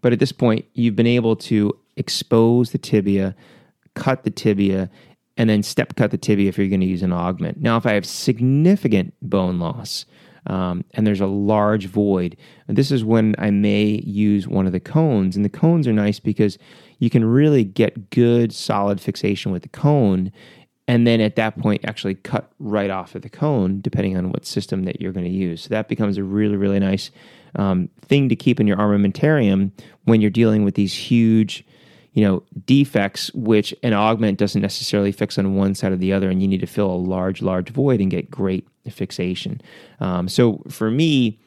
But 0.00 0.12
at 0.12 0.18
this 0.18 0.32
point, 0.32 0.64
you've 0.74 0.96
been 0.96 1.06
able 1.06 1.36
to 1.36 1.72
expose 1.96 2.72
the 2.72 2.78
tibia, 2.78 3.36
cut 3.94 4.24
the 4.24 4.30
tibia, 4.32 4.90
and 5.36 5.48
then 5.48 5.62
step 5.62 5.94
cut 5.94 6.10
the 6.10 6.18
tibia 6.18 6.48
if 6.48 6.58
you're 6.58 6.66
going 6.66 6.80
to 6.80 6.86
use 6.86 7.04
an 7.04 7.12
augment. 7.12 7.60
Now, 7.60 7.76
if 7.76 7.86
I 7.86 7.92
have 7.92 8.06
significant 8.06 9.14
bone 9.22 9.60
loss, 9.60 10.04
um, 10.46 10.84
and 10.92 11.06
there's 11.06 11.20
a 11.20 11.26
large 11.26 11.86
void. 11.86 12.36
This 12.68 12.90
is 12.90 13.04
when 13.04 13.34
I 13.38 13.50
may 13.50 14.02
use 14.04 14.46
one 14.46 14.66
of 14.66 14.72
the 14.72 14.80
cones. 14.80 15.36
And 15.36 15.44
the 15.44 15.50
cones 15.50 15.88
are 15.88 15.92
nice 15.92 16.20
because 16.20 16.58
you 16.98 17.10
can 17.10 17.24
really 17.24 17.64
get 17.64 18.10
good 18.10 18.52
solid 18.52 19.00
fixation 19.00 19.52
with 19.52 19.62
the 19.62 19.68
cone. 19.68 20.32
And 20.86 21.06
then 21.06 21.20
at 21.20 21.36
that 21.36 21.58
point, 21.58 21.84
actually 21.86 22.14
cut 22.14 22.52
right 22.58 22.90
off 22.90 23.14
of 23.14 23.22
the 23.22 23.30
cone, 23.30 23.80
depending 23.80 24.16
on 24.18 24.30
what 24.30 24.44
system 24.44 24.84
that 24.84 25.00
you're 25.00 25.12
going 25.12 25.24
to 25.24 25.30
use. 25.30 25.62
So 25.62 25.68
that 25.70 25.88
becomes 25.88 26.18
a 26.18 26.24
really, 26.24 26.56
really 26.56 26.78
nice 26.78 27.10
um, 27.56 27.88
thing 28.02 28.28
to 28.28 28.36
keep 28.36 28.60
in 28.60 28.66
your 28.66 28.76
armamentarium 28.76 29.70
when 30.04 30.20
you're 30.20 30.30
dealing 30.30 30.64
with 30.64 30.74
these 30.74 30.92
huge 30.92 31.64
you 32.12 32.24
know 32.24 32.42
defects 32.64 33.32
which 33.34 33.74
an 33.82 33.92
augment 33.92 34.38
doesn't 34.38 34.62
necessarily 34.62 35.10
fix 35.10 35.36
on 35.36 35.56
one 35.56 35.74
side 35.74 35.92
or 35.92 35.96
the 35.96 36.12
other 36.12 36.30
and 36.30 36.40
you 36.40 36.48
need 36.48 36.60
to 36.60 36.66
fill 36.66 36.90
a 36.90 36.94
large 36.94 37.42
large 37.42 37.70
void 37.70 38.00
and 38.00 38.10
get 38.10 38.30
great 38.30 38.66
fixation 38.90 39.60
um, 40.00 40.28
so 40.28 40.62
for 40.68 40.90
me 40.90 41.38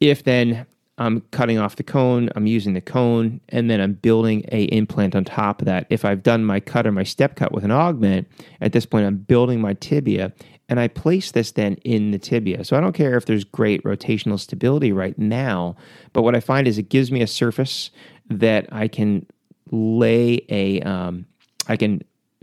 if 0.00 0.24
then 0.24 0.66
i'm 0.98 1.20
cutting 1.30 1.58
off 1.58 1.76
the 1.76 1.82
cone 1.82 2.28
i'm 2.36 2.46
using 2.46 2.74
the 2.74 2.80
cone 2.80 3.40
and 3.50 3.70
then 3.70 3.80
i'm 3.80 3.94
building 3.94 4.44
a 4.52 4.64
implant 4.64 5.14
on 5.14 5.24
top 5.24 5.60
of 5.60 5.66
that 5.66 5.86
if 5.90 6.04
i've 6.04 6.22
done 6.22 6.44
my 6.44 6.60
cut 6.60 6.86
or 6.86 6.92
my 6.92 7.04
step 7.04 7.36
cut 7.36 7.52
with 7.52 7.64
an 7.64 7.70
augment 7.70 8.28
at 8.60 8.72
this 8.72 8.86
point 8.86 9.06
i'm 9.06 9.16
building 9.16 9.60
my 9.60 9.74
tibia 9.74 10.32
and 10.68 10.78
I 10.78 10.88
place 10.88 11.30
this 11.30 11.52
then 11.52 11.76
in 11.76 12.10
the 12.10 12.18
tibia. 12.18 12.64
So 12.64 12.76
I 12.76 12.80
don't 12.80 12.92
care 12.92 13.16
if 13.16 13.24
there's 13.24 13.44
great 13.44 13.82
rotational 13.84 14.38
stability 14.38 14.92
right 14.92 15.18
now, 15.18 15.76
but 16.12 16.22
what 16.22 16.36
I 16.36 16.40
find 16.40 16.68
is 16.68 16.76
it 16.76 16.90
gives 16.90 17.10
me 17.10 17.22
a 17.22 17.26
surface 17.26 17.90
that 18.28 18.68
I 18.70 18.88
can 18.88 19.26
lay 19.70 20.44
a 20.48 20.80
um, 20.82 21.26
I 21.68 21.76
can 21.76 22.02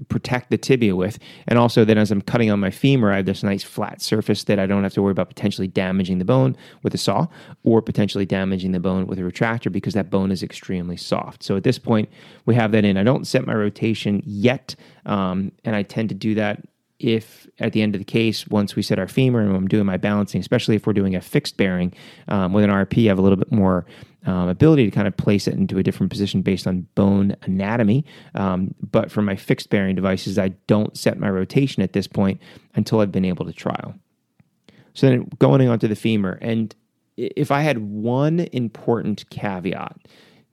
protect 0.09 0.49
the 0.49 0.57
tibia 0.57 0.95
with. 0.95 1.19
And 1.47 1.57
also, 1.57 1.85
then 1.85 1.97
as 1.97 2.11
I'm 2.11 2.21
cutting 2.21 2.51
on 2.51 2.59
my 2.59 2.69
femur, 2.69 3.11
I 3.11 3.17
have 3.17 3.25
this 3.25 3.43
nice 3.43 3.63
flat 3.63 4.01
surface 4.01 4.43
that 4.45 4.59
I 4.59 4.65
don't 4.65 4.83
have 4.83 4.93
to 4.93 5.01
worry 5.01 5.11
about 5.11 5.29
potentially 5.29 5.67
damaging 5.67 6.19
the 6.19 6.25
bone 6.25 6.55
with 6.83 6.93
a 6.93 6.97
saw 6.97 7.27
or 7.63 7.81
potentially 7.81 8.25
damaging 8.25 8.71
the 8.71 8.79
bone 8.79 9.07
with 9.07 9.19
a 9.19 9.21
retractor 9.21 9.71
because 9.71 9.93
that 9.93 10.09
bone 10.09 10.31
is 10.31 10.43
extremely 10.43 10.97
soft. 10.97 11.43
So 11.43 11.55
at 11.55 11.63
this 11.63 11.79
point, 11.79 12.09
we 12.45 12.55
have 12.55 12.71
that 12.73 12.85
in. 12.85 12.97
I 12.97 13.03
don't 13.03 13.25
set 13.25 13.45
my 13.45 13.53
rotation 13.53 14.21
yet, 14.25 14.75
um, 15.05 15.51
and 15.63 15.75
I 15.75 15.83
tend 15.83 16.09
to 16.09 16.15
do 16.15 16.35
that 16.35 16.61
if 16.99 17.47
at 17.59 17.73
the 17.73 17.81
end 17.81 17.95
of 17.95 17.99
the 17.99 18.05
case, 18.05 18.47
once 18.47 18.75
we 18.75 18.81
set 18.81 18.99
our 18.99 19.07
femur 19.07 19.41
and 19.41 19.55
I'm 19.55 19.67
doing 19.67 19.85
my 19.85 19.97
balancing, 19.97 20.39
especially 20.39 20.75
if 20.75 20.87
we're 20.87 20.93
doing 20.93 21.15
a 21.15 21.21
fixed 21.21 21.57
bearing 21.57 21.93
um, 22.27 22.53
with 22.53 22.63
an 22.63 22.69
RP, 22.69 23.05
I 23.05 23.09
have 23.09 23.19
a 23.19 23.21
little 23.21 23.37
bit 23.37 23.51
more 23.51 23.85
um, 24.25 24.47
ability 24.47 24.85
to 24.85 24.91
kind 24.91 25.07
of 25.07 25.15
place 25.17 25.47
it 25.47 25.53
into 25.53 25.77
a 25.77 25.83
different 25.83 26.09
position 26.09 26.41
based 26.41 26.67
on 26.67 26.87
bone 26.95 27.35
anatomy. 27.43 28.05
Um, 28.33 28.73
but 28.79 29.11
for 29.11 29.21
my 29.21 29.35
fixed 29.35 29.69
bearing 29.69 29.95
devices, 29.95 30.39
I 30.39 30.49
don't 30.67 30.97
set 30.97 31.19
my 31.19 31.29
rotation 31.29 31.83
at 31.83 31.93
this 31.93 32.07
point 32.07 32.41
until 32.75 33.01
I've 33.01 33.11
been 33.11 33.25
able 33.25 33.45
to 33.45 33.53
trial. 33.53 33.95
So 34.93 35.07
then 35.07 35.29
going 35.39 35.67
on 35.67 35.79
to 35.79 35.87
the 35.87 35.95
femur, 35.95 36.39
and 36.41 36.73
if 37.17 37.51
I 37.51 37.61
had 37.61 37.79
one 37.79 38.39
important 38.51 39.29
caveat 39.29 39.97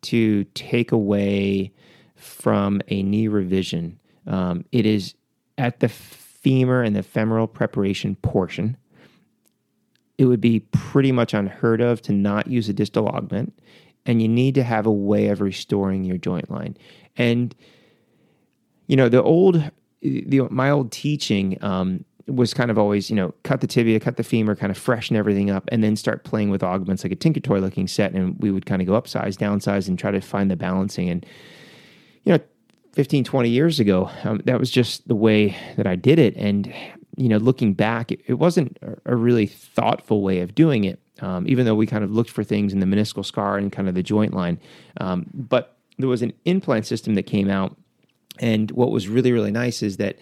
to 0.03 0.45
take 0.55 0.91
away 0.91 1.73
from 2.17 2.81
a 2.89 3.03
knee 3.03 3.29
revision, 3.29 4.01
um, 4.27 4.65
it 4.73 4.85
is 4.85 5.15
at 5.59 5.81
the 5.81 5.89
femur 6.43 6.83
and 6.83 6.95
the 6.95 7.03
femoral 7.03 7.47
preparation 7.47 8.17
portion, 8.17 8.77
it 10.19 10.27
would 10.27 10.41
be 10.41 10.61
pretty 10.73 11.13
much 11.13 11.35
unheard 11.35 11.81
of 11.81 12.03
to 12.03 12.13
not 12.13 12.47
use 12.47 12.69
a 12.69 12.73
distal 12.73 13.09
augment. 13.09 13.59
And 14.05 14.21
you 14.21 14.29
need 14.29 14.55
to 14.57 14.65
have 14.65 14.85
a 14.85 14.93
way 14.93 15.29
of 15.29 15.41
restoring 15.41 16.05
your 16.05 16.19
joint 16.19 16.51
line. 16.51 16.77
And, 17.17 17.55
you 18.89 18.97
know, 18.97 19.09
the 19.09 19.23
old, 19.23 19.71
the, 20.01 20.49
my 20.51 20.71
old 20.71 20.91
teaching 20.91 21.57
um, 21.63 22.05
was 22.27 22.53
kind 22.53 22.71
of 22.71 22.79
always, 22.79 23.11
you 23.11 23.17
know, 23.17 23.33
cut 23.45 23.61
the 23.61 23.67
tibia, 23.67 24.01
cut 24.01 24.17
the 24.17 24.25
femur, 24.25 24.57
kind 24.57 24.71
of 24.71 24.79
freshen 24.79 25.15
everything 25.15 25.51
up, 25.51 25.69
and 25.71 25.85
then 25.85 25.95
start 25.95 26.25
playing 26.25 26.51
with 26.51 26.65
augments 26.65 27.05
like 27.05 27.13
a 27.13 27.17
Tinker 27.17 27.41
Toy 27.41 27.61
looking 27.61 27.87
set. 27.87 28.13
And 28.13 28.37
we 28.41 28.51
would 28.51 28.67
kind 28.67 28.83
of 28.83 28.89
go 28.89 29.01
upsize, 29.01 29.37
downsize, 29.37 29.87
and 29.87 29.97
try 29.97 30.11
to 30.11 30.21
find 30.21 30.51
the 30.51 30.57
balancing. 30.57 31.09
And, 31.09 31.25
you 32.25 32.33
know, 32.33 32.41
15, 32.93 33.25
20 33.25 33.49
years 33.49 33.81
ago, 33.81 34.11
um, 34.25 34.41
that 34.45 34.59
was 34.59 34.71
just 34.71 35.09
the 35.09 35.15
way 35.15 35.57
that 35.77 35.87
I 35.87 35.97
did 35.97 36.19
it. 36.19 36.37
And, 36.37 36.73
you 37.17 37.29
know, 37.29 37.39
looking 37.39 37.73
back, 37.73 38.13
it, 38.13 38.21
it 38.27 38.35
wasn't 38.35 38.79
a, 39.07 39.17
really 39.17 39.47
thoughtful 39.47 40.23
way 40.23 40.41
of 40.41 40.55
doing 40.55 40.85
it, 40.85 41.01
um, 41.21 41.47
even 41.49 41.65
though 41.65 41.75
we 41.75 41.87
kind 41.87 42.05
of 42.05 42.11
looked 42.11 42.31
for 42.31 42.45
things 42.45 42.73
in 42.73 42.81
the 42.81 42.87
meniscal 42.87 43.25
scar 43.25 43.57
and 43.57 43.73
kind 43.73 43.89
of 43.89 43.95
the 43.95 44.03
joint 44.03 44.35
line. 44.35 44.61
Um, 45.01 45.27
but 45.33 45.79
there 45.99 46.09
was 46.09 46.23
an 46.23 46.33
implant 46.45 46.87
system 46.87 47.15
that 47.15 47.25
came 47.25 47.49
out. 47.49 47.77
And 48.39 48.71
what 48.73 48.91
was 48.91 49.09
really, 49.09 49.33
really 49.33 49.51
nice 49.51 49.83
is 49.83 49.99
that 49.99 50.19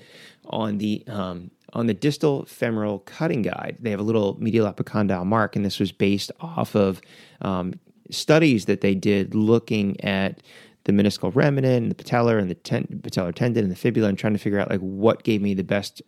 on 0.47 0.79
the 0.79 1.05
um, 1.07 1.51
on 1.73 1.87
the 1.87 1.95
distal 1.95 2.45
femoral 2.47 2.99
cutting 3.01 3.43
guide, 3.43 3.77
they 3.81 3.91
have 3.91 4.01
a 4.01 4.05
little 4.05 4.37
medial 4.41 4.71
epicondyle 4.71 5.25
mark, 5.25 5.55
and 5.55 5.65
this 5.65 5.79
was 5.79 5.93
based 5.93 6.33
off 6.41 6.75
of 6.75 7.01
um, 7.41 7.75
studies 8.11 8.65
that 8.65 8.81
they 8.81 8.95
did 8.95 9.35
looking 9.35 10.03
at 10.03 10.41
the 10.85 10.93
meniscal 10.93 11.35
remnant 11.35 11.85
and 11.85 11.91
the 11.91 12.03
patellar 12.03 12.39
and 12.39 12.51
the 12.51 12.55
ten- 12.55 13.01
patellar 13.03 13.35
tendon 13.35 13.65
and 13.65 13.73
the 13.73 13.77
fibula 13.77 14.09
and 14.09 14.19
trying 14.19 14.33
to 14.33 14.39
figure 14.39 14.59
out 14.59 14.71
like 14.71 14.81
what 14.81 15.23
gave 15.23 15.43
me 15.43 15.55
the 15.55 15.65
best 15.65 16.03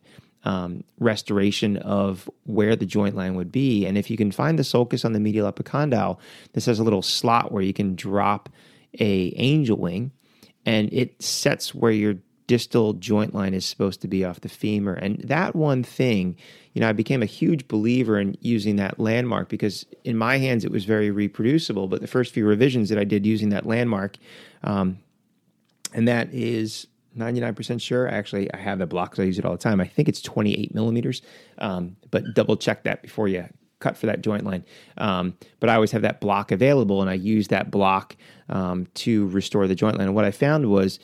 um, 0.45 0.83
restoration 0.99 1.77
of 1.79 2.29
where 2.45 2.75
the 2.75 2.87
joint 2.87 3.15
line 3.15 3.35
would 3.35 3.53
be. 3.53 3.87
And 3.87 3.97
if 3.97 4.11
you 4.11 4.17
can 4.17 4.33
find 4.33 4.59
the 4.59 4.65
sulcus 4.65 5.05
on 5.05 5.13
the 5.13 5.21
medial 5.21 5.51
epicondyle, 5.51 6.19
this 6.53 6.67
has 6.67 6.79
a 6.79 6.85
little 6.85 7.03
slot 7.03 7.53
where 7.53 7.63
you 7.63 7.73
can 7.73 7.95
drop 7.95 8.49
a 8.99 9.33
angel 9.37 9.79
wing, 9.79 10.11
and 10.67 10.93
it 10.93 11.23
sets 11.23 11.75
where 11.75 11.93
your 11.93 12.17
distal 12.47 12.93
joint 12.95 13.35
line 13.35 13.55
is 13.55 13.65
supposed 13.65 14.03
to 14.03 14.09
be 14.09 14.25
off 14.25 14.41
the 14.41 14.49
femur. 14.49 14.95
And 14.95 15.19
that 15.21 15.55
one 15.55 15.83
thing, 15.83 16.37
you 16.75 16.81
know, 16.81 16.89
I 16.89 16.93
became 16.93 17.23
a 17.23 17.27
huge 17.27 17.67
believer 17.69 18.19
in 18.19 18.37
using 18.41 18.77
that 18.77 19.01
landmark 19.01 19.49
because 19.49 19.87
in 20.05 20.17
my 20.17 20.39
hands 20.39 20.65
it 20.65 20.71
was 20.71 20.85
very 20.85 21.11
reproducible. 21.11 21.89
But 21.89 22.01
the 22.01 22.07
first 22.07 22.35
few 22.35 22.45
revisions 22.45 22.89
that 22.91 22.99
I 22.99 23.05
did 23.05 23.25
using 23.25 23.51
that 23.51 23.65
landmark, 23.65 24.19
um, 24.65 24.99
and 25.93 26.09
that 26.09 26.33
is 26.33 26.87
99% 27.17 27.81
sure. 27.81 28.09
Actually, 28.09 28.53
I 28.53 28.57
have 28.57 28.79
the 28.79 28.87
block 28.87 29.11
because 29.11 29.23
I 29.23 29.27
use 29.27 29.39
it 29.39 29.45
all 29.45 29.53
the 29.53 29.59
time. 29.59 29.81
I 29.81 29.87
think 29.87 30.09
it's 30.09 30.23
28 30.23 30.75
millimeters, 30.75 31.23
um, 31.59 31.97
but 32.11 32.25
double 32.35 32.57
check 32.57 32.85
that 32.85 33.03
before 33.03 33.29
you 33.29 33.47
cut 33.81 33.97
for 33.97 34.07
that 34.07 34.23
joint 34.23 34.45
line. 34.45 34.65
Um, 34.97 35.37
but 35.61 35.69
I 35.69 35.75
always 35.75 35.91
have 35.91 36.03
that 36.03 36.21
block 36.21 36.53
available, 36.53 37.01
and 37.01 37.11
I 37.11 37.15
use 37.15 37.49
that 37.49 37.71
block 37.71 38.17
um, 38.49 38.87
to 38.95 39.27
restore 39.29 39.67
the 39.67 39.75
joint 39.75 39.99
line. 39.99 40.07
And 40.07 40.15
what 40.15 40.25
I 40.25 40.31
found 40.31 40.71
was 40.71 40.99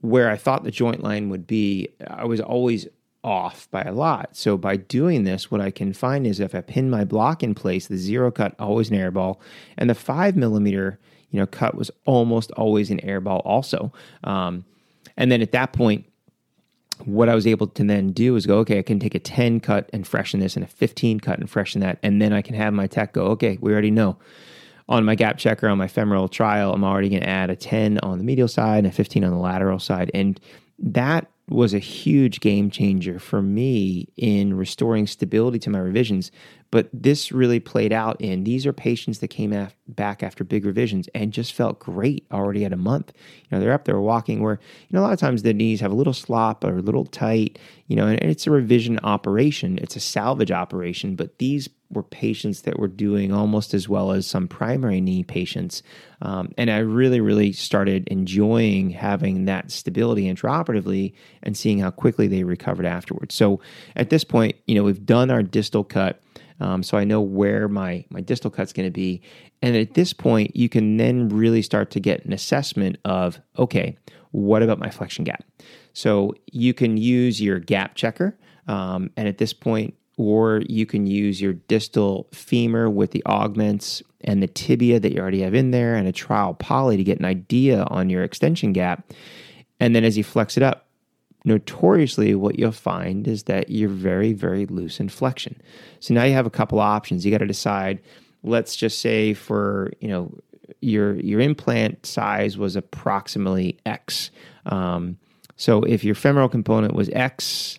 where 0.00 0.30
I 0.30 0.36
thought 0.36 0.64
the 0.64 0.70
joint 0.70 1.02
line 1.02 1.28
would 1.30 1.46
be, 1.46 1.88
I 2.06 2.24
was 2.24 2.40
always 2.40 2.86
off 3.22 3.70
by 3.70 3.82
a 3.82 3.92
lot. 3.92 4.36
So 4.36 4.56
by 4.56 4.76
doing 4.76 5.24
this, 5.24 5.50
what 5.50 5.60
I 5.60 5.70
can 5.70 5.92
find 5.92 6.26
is 6.26 6.40
if 6.40 6.54
I 6.54 6.60
pin 6.60 6.90
my 6.90 7.04
block 7.04 7.42
in 7.42 7.54
place, 7.54 7.86
the 7.86 7.96
zero 7.96 8.30
cut 8.30 8.54
always 8.58 8.90
an 8.90 8.98
airball, 8.98 9.38
and 9.78 9.88
the 9.88 9.94
five 9.94 10.36
millimeter 10.36 10.98
you 11.34 11.40
know 11.40 11.46
cut 11.46 11.74
was 11.74 11.90
almost 12.04 12.52
always 12.52 12.92
an 12.92 13.00
airball 13.00 13.42
also. 13.44 13.92
Um, 14.22 14.64
and 15.16 15.32
then 15.32 15.42
at 15.42 15.50
that 15.50 15.72
point, 15.72 16.04
what 17.04 17.28
I 17.28 17.34
was 17.34 17.44
able 17.44 17.66
to 17.66 17.82
then 17.82 18.12
do 18.12 18.36
is 18.36 18.46
go, 18.46 18.58
okay, 18.58 18.78
I 18.78 18.82
can 18.82 19.00
take 19.00 19.16
a 19.16 19.18
10 19.18 19.58
cut 19.58 19.90
and 19.92 20.06
freshen 20.06 20.38
this 20.38 20.54
and 20.54 20.64
a 20.64 20.68
15 20.68 21.18
cut 21.18 21.40
and 21.40 21.50
freshen 21.50 21.80
that. 21.80 21.98
And 22.04 22.22
then 22.22 22.32
I 22.32 22.40
can 22.40 22.54
have 22.54 22.72
my 22.72 22.86
tech 22.86 23.14
go, 23.14 23.24
okay, 23.32 23.58
we 23.60 23.72
already 23.72 23.90
know. 23.90 24.16
On 24.88 25.04
my 25.04 25.16
gap 25.16 25.38
checker 25.38 25.66
on 25.66 25.76
my 25.76 25.88
femoral 25.88 26.28
trial, 26.28 26.72
I'm 26.72 26.84
already 26.84 27.08
going 27.08 27.22
to 27.22 27.28
add 27.28 27.50
a 27.50 27.56
10 27.56 27.98
on 27.98 28.18
the 28.18 28.24
medial 28.24 28.46
side 28.46 28.78
and 28.78 28.86
a 28.86 28.92
15 28.92 29.24
on 29.24 29.32
the 29.32 29.38
lateral 29.38 29.80
side. 29.80 30.12
And 30.14 30.38
that 30.78 31.30
was 31.48 31.74
a 31.74 31.78
huge 31.78 32.40
game 32.40 32.70
changer 32.70 33.18
for 33.18 33.42
me 33.42 34.08
in 34.16 34.54
restoring 34.54 35.06
stability 35.06 35.58
to 35.58 35.68
my 35.68 35.78
revisions. 35.78 36.30
But 36.70 36.88
this 36.92 37.30
really 37.30 37.60
played 37.60 37.92
out 37.92 38.20
in 38.20 38.44
these 38.44 38.66
are 38.66 38.72
patients 38.72 39.18
that 39.18 39.28
came 39.28 39.52
af- 39.52 39.76
back 39.86 40.22
after 40.22 40.42
big 40.42 40.64
revisions 40.64 41.08
and 41.14 41.32
just 41.32 41.52
felt 41.52 41.78
great 41.78 42.26
already 42.32 42.64
at 42.64 42.72
a 42.72 42.78
month. 42.78 43.12
You 43.44 43.48
know, 43.56 43.60
they're 43.60 43.74
up 43.74 43.84
there 43.84 44.00
walking 44.00 44.42
where, 44.42 44.58
you 44.88 44.96
know, 44.96 45.00
a 45.00 45.04
lot 45.04 45.12
of 45.12 45.20
times 45.20 45.42
the 45.42 45.52
knees 45.52 45.80
have 45.80 45.92
a 45.92 45.96
little 45.96 46.14
slop 46.14 46.64
or 46.64 46.78
a 46.78 46.82
little 46.82 47.04
tight, 47.04 47.58
you 47.88 47.94
know, 47.94 48.06
and 48.06 48.18
it's 48.22 48.46
a 48.46 48.50
revision 48.50 48.98
operation, 49.04 49.78
it's 49.78 49.96
a 49.96 50.00
salvage 50.00 50.50
operation. 50.50 51.14
But 51.14 51.38
these 51.38 51.68
were 51.94 52.02
patients 52.02 52.62
that 52.62 52.78
were 52.78 52.88
doing 52.88 53.32
almost 53.32 53.74
as 53.74 53.88
well 53.88 54.12
as 54.12 54.26
some 54.26 54.48
primary 54.48 55.00
knee 55.00 55.22
patients. 55.22 55.82
Um, 56.22 56.52
and 56.58 56.70
I 56.70 56.78
really, 56.78 57.20
really 57.20 57.52
started 57.52 58.08
enjoying 58.08 58.90
having 58.90 59.46
that 59.46 59.70
stability 59.70 60.32
intraoperatively 60.32 61.14
and 61.42 61.56
seeing 61.56 61.78
how 61.78 61.90
quickly 61.90 62.26
they 62.26 62.44
recovered 62.44 62.86
afterwards. 62.86 63.34
So 63.34 63.60
at 63.96 64.10
this 64.10 64.24
point, 64.24 64.56
you 64.66 64.74
know, 64.74 64.82
we've 64.82 65.04
done 65.04 65.30
our 65.30 65.42
distal 65.42 65.84
cut. 65.84 66.20
Um, 66.60 66.82
so 66.82 66.96
I 66.96 67.04
know 67.04 67.20
where 67.20 67.68
my, 67.68 68.04
my 68.10 68.20
distal 68.20 68.50
cut's 68.50 68.72
going 68.72 68.86
to 68.86 68.92
be. 68.92 69.22
And 69.60 69.76
at 69.76 69.94
this 69.94 70.12
point, 70.12 70.54
you 70.54 70.68
can 70.68 70.96
then 70.98 71.28
really 71.28 71.62
start 71.62 71.90
to 71.92 72.00
get 72.00 72.24
an 72.24 72.32
assessment 72.32 72.98
of 73.04 73.40
okay, 73.58 73.96
what 74.30 74.62
about 74.62 74.78
my 74.78 74.90
flexion 74.90 75.24
gap? 75.24 75.44
So 75.92 76.34
you 76.50 76.74
can 76.74 76.96
use 76.96 77.40
your 77.40 77.60
gap 77.60 77.94
checker. 77.94 78.36
Um, 78.66 79.10
and 79.16 79.28
at 79.28 79.38
this 79.38 79.52
point, 79.52 79.94
or 80.16 80.62
you 80.68 80.86
can 80.86 81.06
use 81.06 81.40
your 81.40 81.54
distal 81.54 82.26
femur 82.32 82.88
with 82.88 83.10
the 83.10 83.24
augments 83.26 84.02
and 84.22 84.42
the 84.42 84.46
tibia 84.46 85.00
that 85.00 85.12
you 85.12 85.20
already 85.20 85.42
have 85.42 85.54
in 85.54 85.70
there 85.70 85.94
and 85.94 86.06
a 86.06 86.12
trial 86.12 86.54
poly 86.54 86.96
to 86.96 87.04
get 87.04 87.18
an 87.18 87.24
idea 87.24 87.84
on 87.88 88.08
your 88.08 88.22
extension 88.22 88.72
gap. 88.72 89.12
And 89.80 89.94
then 89.94 90.04
as 90.04 90.16
you 90.16 90.24
flex 90.24 90.56
it 90.56 90.62
up, 90.62 90.86
notoriously 91.44 92.34
what 92.34 92.58
you'll 92.58 92.72
find 92.72 93.28
is 93.28 93.44
that 93.44 93.68
you're 93.68 93.88
very, 93.88 94.32
very 94.32 94.66
loose 94.66 94.98
in 94.98 95.08
flexion. 95.08 95.60
So 96.00 96.14
now 96.14 96.24
you 96.24 96.32
have 96.32 96.46
a 96.46 96.50
couple 96.50 96.80
options. 96.80 97.24
You 97.24 97.32
got 97.32 97.38
to 97.38 97.46
decide, 97.46 98.00
let's 98.42 98.76
just 98.76 99.00
say 99.00 99.34
for, 99.34 99.92
you 100.00 100.08
know, 100.08 100.32
your 100.80 101.16
your 101.16 101.40
implant 101.40 102.06
size 102.06 102.56
was 102.56 102.76
approximately 102.76 103.78
X. 103.84 104.30
Um, 104.66 105.18
so 105.56 105.82
if 105.82 106.04
your 106.04 106.14
femoral 106.14 106.48
component 106.48 106.94
was 106.94 107.10
X 107.10 107.78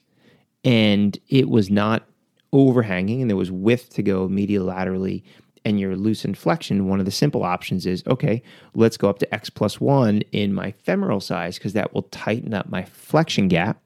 and 0.64 1.18
it 1.30 1.50
was 1.50 1.70
not 1.70 2.08
overhanging 2.56 3.20
and 3.20 3.30
there 3.30 3.36
was 3.36 3.52
width 3.52 3.90
to 3.90 4.02
go 4.02 4.30
medial 4.30 4.66
laterally 4.66 5.26
and 5.66 5.80
your 5.80 5.98
loose 5.98 6.24
in 6.24 6.34
flexion, 6.36 6.88
one 6.88 7.00
of 7.00 7.06
the 7.06 7.12
simple 7.12 7.44
options 7.44 7.86
is 7.86 8.04
okay, 8.08 8.42
let's 8.76 8.96
go 8.96 9.10
up 9.10 9.20
to 9.20 9.36
X 9.36 9.50
plus 9.50 9.82
one 9.82 10.22
in 10.32 10.54
my 10.54 10.72
femoral 10.72 11.20
size 11.20 11.58
because 11.58 11.74
that 11.74 11.94
will 11.94 12.04
tighten 12.04 12.54
up 12.54 12.70
my 12.70 12.86
flexion 12.86 13.50
gap 13.50 13.82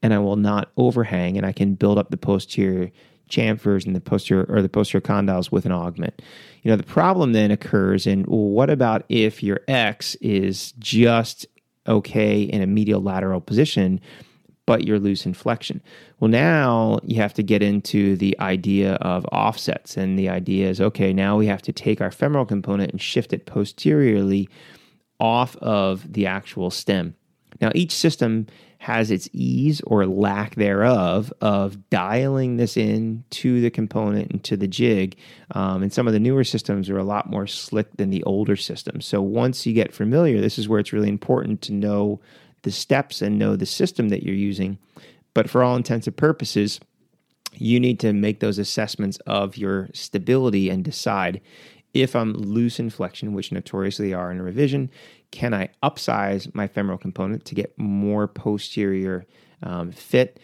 and 0.00 0.14
I 0.14 0.18
will 0.20 0.36
not 0.36 0.70
overhang 0.78 1.36
and 1.36 1.44
I 1.44 1.52
can 1.52 1.74
build 1.74 1.98
up 1.98 2.10
the 2.10 2.16
posterior 2.16 2.90
chamfers 3.28 3.84
and 3.84 3.94
the 3.94 4.00
posterior 4.00 4.46
or 4.48 4.62
the 4.62 4.68
posterior 4.70 5.02
condyles 5.02 5.52
with 5.52 5.66
an 5.66 5.72
augment. 5.72 6.22
You 6.62 6.70
know, 6.70 6.76
the 6.76 6.82
problem 6.82 7.32
then 7.32 7.50
occurs 7.50 8.06
well, 8.06 8.24
what 8.26 8.70
about 8.70 9.04
if 9.10 9.42
your 9.42 9.60
X 9.68 10.14
is 10.16 10.72
just 10.78 11.46
okay 11.86 12.42
in 12.42 12.62
a 12.62 12.66
medial 12.66 13.02
lateral 13.02 13.42
position? 13.42 14.00
But 14.66 14.84
you're 14.84 14.98
loose 14.98 15.26
in 15.26 15.34
flexion. 15.34 15.82
Well, 16.20 16.30
now 16.30 16.98
you 17.04 17.16
have 17.16 17.34
to 17.34 17.42
get 17.42 17.62
into 17.62 18.16
the 18.16 18.38
idea 18.40 18.94
of 18.94 19.26
offsets. 19.26 19.96
And 19.96 20.18
the 20.18 20.30
idea 20.30 20.70
is 20.70 20.80
okay, 20.80 21.12
now 21.12 21.36
we 21.36 21.46
have 21.46 21.62
to 21.62 21.72
take 21.72 22.00
our 22.00 22.10
femoral 22.10 22.46
component 22.46 22.90
and 22.90 23.00
shift 23.00 23.32
it 23.32 23.44
posteriorly 23.44 24.48
off 25.20 25.56
of 25.56 26.12
the 26.12 26.26
actual 26.26 26.70
stem. 26.70 27.14
Now, 27.60 27.70
each 27.74 27.92
system 27.92 28.46
has 28.78 29.10
its 29.10 29.30
ease 29.32 29.80
or 29.86 30.04
lack 30.04 30.56
thereof 30.56 31.32
of 31.40 31.88
dialing 31.88 32.58
this 32.58 32.76
in 32.76 33.24
to 33.30 33.62
the 33.62 33.70
component 33.70 34.30
and 34.30 34.44
to 34.44 34.58
the 34.58 34.68
jig. 34.68 35.16
Um, 35.52 35.82
and 35.82 35.90
some 35.90 36.06
of 36.06 36.12
the 36.12 36.20
newer 36.20 36.44
systems 36.44 36.90
are 36.90 36.98
a 36.98 37.04
lot 37.04 37.30
more 37.30 37.46
slick 37.46 37.96
than 37.96 38.10
the 38.10 38.22
older 38.24 38.56
systems. 38.56 39.06
So 39.06 39.22
once 39.22 39.64
you 39.64 39.72
get 39.72 39.94
familiar, 39.94 40.38
this 40.40 40.58
is 40.58 40.68
where 40.68 40.80
it's 40.80 40.92
really 40.92 41.08
important 41.08 41.62
to 41.62 41.72
know 41.72 42.20
the 42.64 42.72
steps 42.72 43.22
and 43.22 43.38
know 43.38 43.56
the 43.56 43.66
system 43.66 44.08
that 44.10 44.22
you're 44.22 44.34
using. 44.34 44.78
But 45.32 45.48
for 45.48 45.62
all 45.62 45.76
intents 45.76 46.06
and 46.06 46.16
purposes, 46.16 46.80
you 47.52 47.78
need 47.78 48.00
to 48.00 48.12
make 48.12 48.40
those 48.40 48.58
assessments 48.58 49.18
of 49.26 49.56
your 49.56 49.88
stability 49.94 50.68
and 50.68 50.84
decide 50.84 51.40
if 51.94 52.16
I'm 52.16 52.32
loose 52.32 52.80
in 52.80 52.90
flexion, 52.90 53.32
which 53.32 53.52
notoriously 53.52 54.12
are 54.12 54.30
in 54.30 54.42
revision, 54.42 54.90
can 55.30 55.54
I 55.54 55.70
upsize 55.82 56.52
my 56.54 56.66
femoral 56.66 56.98
component 56.98 57.44
to 57.46 57.54
get 57.54 57.78
more 57.78 58.26
posterior 58.26 59.24
um, 59.62 59.92
fit? 59.92 60.40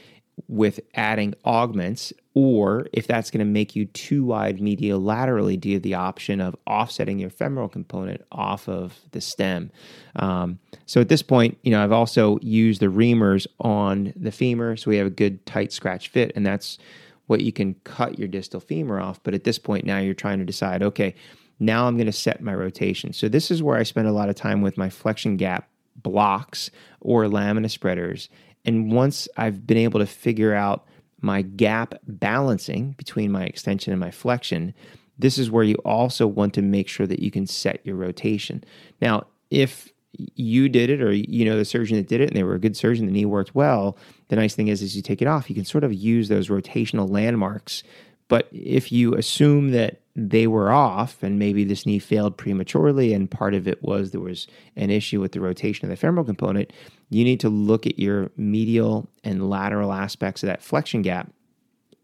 With 0.48 0.80
adding 0.94 1.34
augments, 1.44 2.12
or 2.34 2.86
if 2.92 3.06
that's 3.06 3.30
going 3.30 3.40
to 3.40 3.50
make 3.50 3.74
you 3.74 3.86
too 3.86 4.24
wide 4.24 4.60
medial 4.60 5.00
laterally, 5.00 5.56
do 5.56 5.68
you 5.68 5.74
have 5.76 5.82
the 5.82 5.94
option 5.94 6.40
of 6.40 6.54
offsetting 6.66 7.18
your 7.18 7.30
femoral 7.30 7.68
component 7.68 8.22
off 8.30 8.68
of 8.68 8.98
the 9.12 9.20
stem? 9.20 9.70
Um, 10.16 10.58
so 10.86 11.00
at 11.00 11.08
this 11.08 11.22
point, 11.22 11.58
you 11.62 11.70
know, 11.70 11.82
I've 11.82 11.92
also 11.92 12.38
used 12.40 12.80
the 12.80 12.86
reamers 12.86 13.46
on 13.58 14.12
the 14.16 14.32
femur, 14.32 14.76
so 14.76 14.90
we 14.90 14.96
have 14.96 15.06
a 15.06 15.10
good 15.10 15.44
tight 15.46 15.72
scratch 15.72 16.08
fit, 16.08 16.32
and 16.34 16.46
that's 16.46 16.78
what 17.26 17.40
you 17.42 17.52
can 17.52 17.74
cut 17.84 18.18
your 18.18 18.28
distal 18.28 18.60
femur 18.60 19.00
off. 19.00 19.22
But 19.22 19.34
at 19.34 19.44
this 19.44 19.58
point, 19.58 19.84
now 19.84 19.98
you're 19.98 20.14
trying 20.14 20.38
to 20.40 20.44
decide, 20.44 20.82
okay, 20.82 21.14
now 21.60 21.86
I'm 21.86 21.96
going 21.96 22.06
to 22.06 22.12
set 22.12 22.40
my 22.40 22.54
rotation. 22.54 23.12
So 23.12 23.28
this 23.28 23.50
is 23.50 23.62
where 23.62 23.76
I 23.76 23.82
spend 23.82 24.08
a 24.08 24.12
lot 24.12 24.28
of 24.28 24.34
time 24.34 24.62
with 24.62 24.78
my 24.78 24.90
flexion 24.90 25.36
gap 25.36 25.68
blocks 25.96 26.70
or 27.00 27.28
lamina 27.28 27.68
spreaders 27.68 28.28
and 28.64 28.92
once 28.92 29.28
I've 29.36 29.66
been 29.66 29.76
able 29.76 30.00
to 30.00 30.06
figure 30.06 30.54
out 30.54 30.86
my 31.20 31.42
gap 31.42 31.94
balancing 32.06 32.92
between 32.92 33.30
my 33.30 33.44
extension 33.44 33.92
and 33.92 34.00
my 34.00 34.10
flexion, 34.10 34.74
this 35.18 35.38
is 35.38 35.50
where 35.50 35.64
you 35.64 35.76
also 35.84 36.26
want 36.26 36.54
to 36.54 36.62
make 36.62 36.88
sure 36.88 37.06
that 37.06 37.20
you 37.20 37.30
can 37.30 37.46
set 37.46 37.84
your 37.84 37.96
rotation. 37.96 38.64
Now, 39.02 39.26
if 39.50 39.92
you 40.34 40.68
did 40.68 40.90
it 40.90 41.00
or 41.00 41.12
you 41.12 41.44
know 41.44 41.56
the 41.56 41.64
surgeon 41.64 41.96
that 41.96 42.08
did 42.08 42.20
it 42.20 42.28
and 42.28 42.36
they 42.36 42.42
were 42.42 42.54
a 42.54 42.58
good 42.58 42.76
surgeon 42.76 43.06
the 43.06 43.12
knee 43.12 43.24
worked 43.24 43.54
well 43.54 43.96
the 44.26 44.34
nice 44.34 44.56
thing 44.56 44.66
is 44.66 44.82
as 44.82 44.96
you 44.96 45.02
take 45.02 45.22
it 45.22 45.28
off 45.28 45.48
you 45.48 45.54
can 45.54 45.64
sort 45.64 45.84
of 45.84 45.94
use 45.94 46.28
those 46.28 46.48
rotational 46.48 47.08
landmarks 47.08 47.84
but 48.30 48.48
if 48.52 48.92
you 48.92 49.14
assume 49.14 49.70
that 49.70 50.00
they 50.14 50.46
were 50.46 50.70
off 50.70 51.22
and 51.22 51.38
maybe 51.38 51.64
this 51.64 51.84
knee 51.84 51.98
failed 51.98 52.36
prematurely 52.36 53.12
and 53.12 53.30
part 53.30 53.54
of 53.54 53.66
it 53.66 53.82
was 53.82 54.12
there 54.12 54.20
was 54.20 54.46
an 54.76 54.88
issue 54.88 55.20
with 55.20 55.32
the 55.32 55.40
rotation 55.40 55.84
of 55.84 55.90
the 55.90 55.96
femoral 55.96 56.24
component, 56.24 56.72
you 57.10 57.24
need 57.24 57.40
to 57.40 57.48
look 57.48 57.86
at 57.86 57.98
your 57.98 58.30
medial 58.36 59.08
and 59.22 59.50
lateral 59.50 59.92
aspects 59.92 60.42
of 60.42 60.46
that 60.46 60.62
flexion 60.62 61.02
gap 61.02 61.30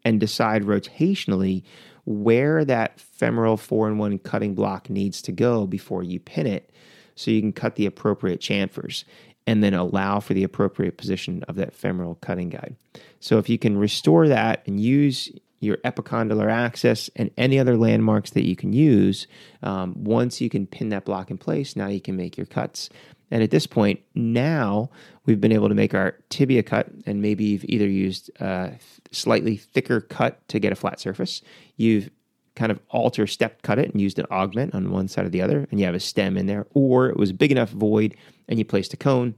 and 0.04 0.20
decide 0.20 0.64
rotationally 0.64 1.62
where 2.04 2.64
that 2.64 3.00
femoral 3.00 3.56
four 3.56 3.88
in 3.88 3.98
one 3.98 4.18
cutting 4.18 4.54
block 4.54 4.90
needs 4.90 5.22
to 5.22 5.32
go 5.32 5.66
before 5.66 6.02
you 6.02 6.20
pin 6.20 6.46
it 6.46 6.70
so 7.14 7.30
you 7.30 7.40
can 7.40 7.52
cut 7.52 7.76
the 7.76 7.86
appropriate 7.86 8.40
chamfers 8.40 9.04
and 9.46 9.62
then 9.62 9.74
allow 9.74 10.20
for 10.20 10.34
the 10.34 10.44
appropriate 10.44 10.96
position 10.96 11.42
of 11.44 11.56
that 11.56 11.72
femoral 11.72 12.16
cutting 12.16 12.48
guide. 12.48 12.76
So 13.20 13.38
if 13.38 13.48
you 13.48 13.58
can 13.58 13.78
restore 13.78 14.28
that 14.28 14.62
and 14.66 14.80
use 14.80 15.30
your 15.60 15.78
epicondylar 15.78 16.50
axis 16.50 17.08
and 17.16 17.30
any 17.36 17.58
other 17.58 17.76
landmarks 17.76 18.30
that 18.30 18.46
you 18.46 18.54
can 18.54 18.72
use, 18.72 19.26
um, 19.62 19.94
once 20.04 20.40
you 20.40 20.50
can 20.50 20.66
pin 20.66 20.90
that 20.90 21.04
block 21.04 21.30
in 21.30 21.38
place, 21.38 21.76
now 21.76 21.86
you 21.86 22.00
can 22.00 22.16
make 22.16 22.36
your 22.36 22.46
cuts. 22.46 22.90
And 23.30 23.42
at 23.42 23.50
this 23.50 23.66
point, 23.66 24.00
now 24.14 24.90
we've 25.24 25.40
been 25.40 25.52
able 25.52 25.68
to 25.68 25.74
make 25.74 25.94
our 25.94 26.16
tibia 26.28 26.62
cut, 26.62 26.88
and 27.06 27.20
maybe 27.20 27.44
you've 27.44 27.64
either 27.64 27.88
used 27.88 28.30
a 28.40 28.78
slightly 29.10 29.56
thicker 29.56 30.00
cut 30.00 30.46
to 30.48 30.58
get 30.58 30.72
a 30.72 30.76
flat 30.76 31.00
surface. 31.00 31.42
You've 31.76 32.10
kind 32.54 32.72
of 32.72 32.80
alter 32.90 33.26
step 33.26 33.62
cut 33.62 33.78
it 33.78 33.90
and 33.90 34.00
used 34.00 34.18
an 34.18 34.26
augment 34.30 34.74
on 34.74 34.90
one 34.90 35.08
side 35.08 35.26
or 35.26 35.28
the 35.28 35.42
other, 35.42 35.66
and 35.70 35.78
you 35.80 35.86
have 35.86 35.94
a 35.94 36.00
stem 36.00 36.36
in 36.36 36.46
there, 36.46 36.66
or 36.72 37.08
it 37.08 37.16
was 37.16 37.30
a 37.30 37.34
big 37.34 37.52
enough 37.52 37.70
void 37.70 38.16
and 38.48 38.58
you 38.58 38.64
placed 38.64 38.94
a 38.94 38.96
cone, 38.96 39.34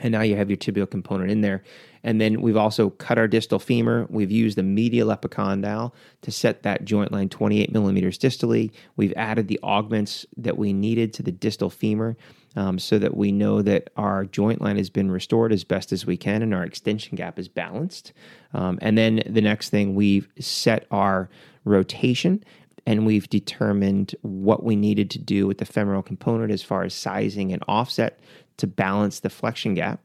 and 0.00 0.12
now 0.12 0.22
you 0.22 0.36
have 0.36 0.48
your 0.48 0.56
tibial 0.56 0.88
component 0.88 1.30
in 1.30 1.40
there. 1.40 1.62
And 2.04 2.20
then 2.20 2.40
we've 2.40 2.56
also 2.56 2.90
cut 2.90 3.18
our 3.18 3.26
distal 3.26 3.58
femur. 3.58 4.06
We've 4.08 4.30
used 4.30 4.56
the 4.56 4.62
medial 4.62 5.08
epicondyle 5.08 5.92
to 6.22 6.30
set 6.30 6.62
that 6.62 6.84
joint 6.84 7.10
line 7.10 7.28
28 7.28 7.72
millimeters 7.72 8.16
distally. 8.16 8.70
We've 8.96 9.12
added 9.16 9.48
the 9.48 9.58
augments 9.62 10.24
that 10.36 10.56
we 10.56 10.72
needed 10.72 11.12
to 11.14 11.24
the 11.24 11.32
distal 11.32 11.68
femur 11.68 12.16
um, 12.56 12.78
so 12.78 12.98
that 12.98 13.16
we 13.16 13.32
know 13.32 13.62
that 13.62 13.90
our 13.96 14.24
joint 14.24 14.60
line 14.60 14.76
has 14.76 14.90
been 14.90 15.10
restored 15.10 15.52
as 15.52 15.64
best 15.64 15.92
as 15.92 16.06
we 16.06 16.16
can 16.16 16.42
and 16.42 16.54
our 16.54 16.64
extension 16.64 17.16
gap 17.16 17.38
is 17.38 17.48
balanced. 17.48 18.12
Um, 18.52 18.78
and 18.80 18.96
then 18.96 19.22
the 19.26 19.40
next 19.40 19.70
thing, 19.70 19.94
we've 19.94 20.28
set 20.38 20.86
our 20.90 21.28
rotation 21.64 22.42
and 22.86 23.04
we've 23.04 23.28
determined 23.28 24.14
what 24.22 24.64
we 24.64 24.74
needed 24.74 25.10
to 25.10 25.18
do 25.18 25.46
with 25.46 25.58
the 25.58 25.66
femoral 25.66 26.02
component 26.02 26.50
as 26.50 26.62
far 26.62 26.84
as 26.84 26.94
sizing 26.94 27.52
and 27.52 27.62
offset 27.68 28.18
to 28.56 28.66
balance 28.66 29.20
the 29.20 29.30
flexion 29.30 29.74
gap. 29.74 30.00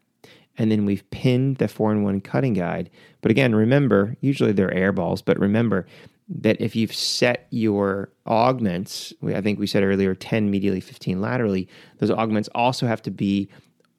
And 0.57 0.71
then 0.71 0.85
we've 0.85 1.09
pinned 1.09 1.57
the 1.57 1.67
4 1.67 1.93
in 1.93 2.03
1 2.03 2.21
cutting 2.21 2.53
guide. 2.53 2.89
But 3.21 3.31
again, 3.31 3.55
remember, 3.55 4.17
usually 4.21 4.51
they're 4.51 4.73
air 4.73 4.91
balls, 4.91 5.21
but 5.21 5.39
remember 5.39 5.87
that 6.29 6.59
if 6.61 6.75
you've 6.75 6.93
set 6.93 7.47
your 7.49 8.09
augments, 8.25 9.13
I 9.25 9.41
think 9.41 9.59
we 9.59 9.67
said 9.67 9.83
earlier 9.83 10.15
10 10.15 10.51
medially, 10.51 10.81
15 10.81 11.21
laterally, 11.21 11.67
those 11.99 12.11
augments 12.11 12.49
also 12.55 12.87
have 12.87 13.01
to 13.03 13.11
be 13.11 13.49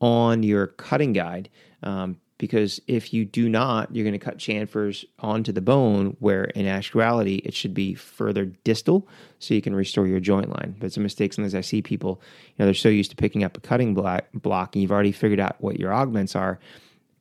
on 0.01 0.43
your 0.43 0.69
cutting 0.69 1.13
guide. 1.13 1.49
Um, 1.83 2.19
because 2.39 2.81
if 2.89 3.15
you 3.15 3.25
do 3.25 3.49
not, 3.49 3.95
you're 3.95 4.05
going 4.05 4.19
to 4.19 4.19
cut 4.19 4.39
chamfers 4.39 5.05
onto 5.21 5.53
the 5.53 5.61
bone, 5.61 6.17
where 6.19 6.45
in 6.45 6.67
actuality 6.67 7.37
it 7.37 7.55
should 7.55 7.73
be 7.73 7.95
further 7.95 8.45
distal, 8.45 9.09
so 9.39 9.55
you 9.55 9.63
can 9.63 9.75
restore 9.75 10.07
your 10.07 10.21
joint 10.21 10.49
line. 10.49 10.75
But 10.79 10.87
it's 10.87 10.97
a 10.97 11.01
mistake 11.01 11.33
sometimes 11.33 11.55
I 11.55 11.61
see 11.61 11.81
people, 11.81 12.21
you 12.49 12.55
know, 12.59 12.65
they're 12.65 12.75
so 12.75 12.89
used 12.89 13.11
to 13.11 13.17
picking 13.17 13.45
up 13.45 13.57
a 13.57 13.61
cutting 13.61 13.95
block, 13.95 14.25
block 14.35 14.75
and 14.75 14.83
you've 14.83 14.93
already 14.93 15.13
figured 15.13 15.41
out 15.41 15.57
what 15.61 15.79
your 15.79 15.95
augments 15.95 16.35
are, 16.35 16.59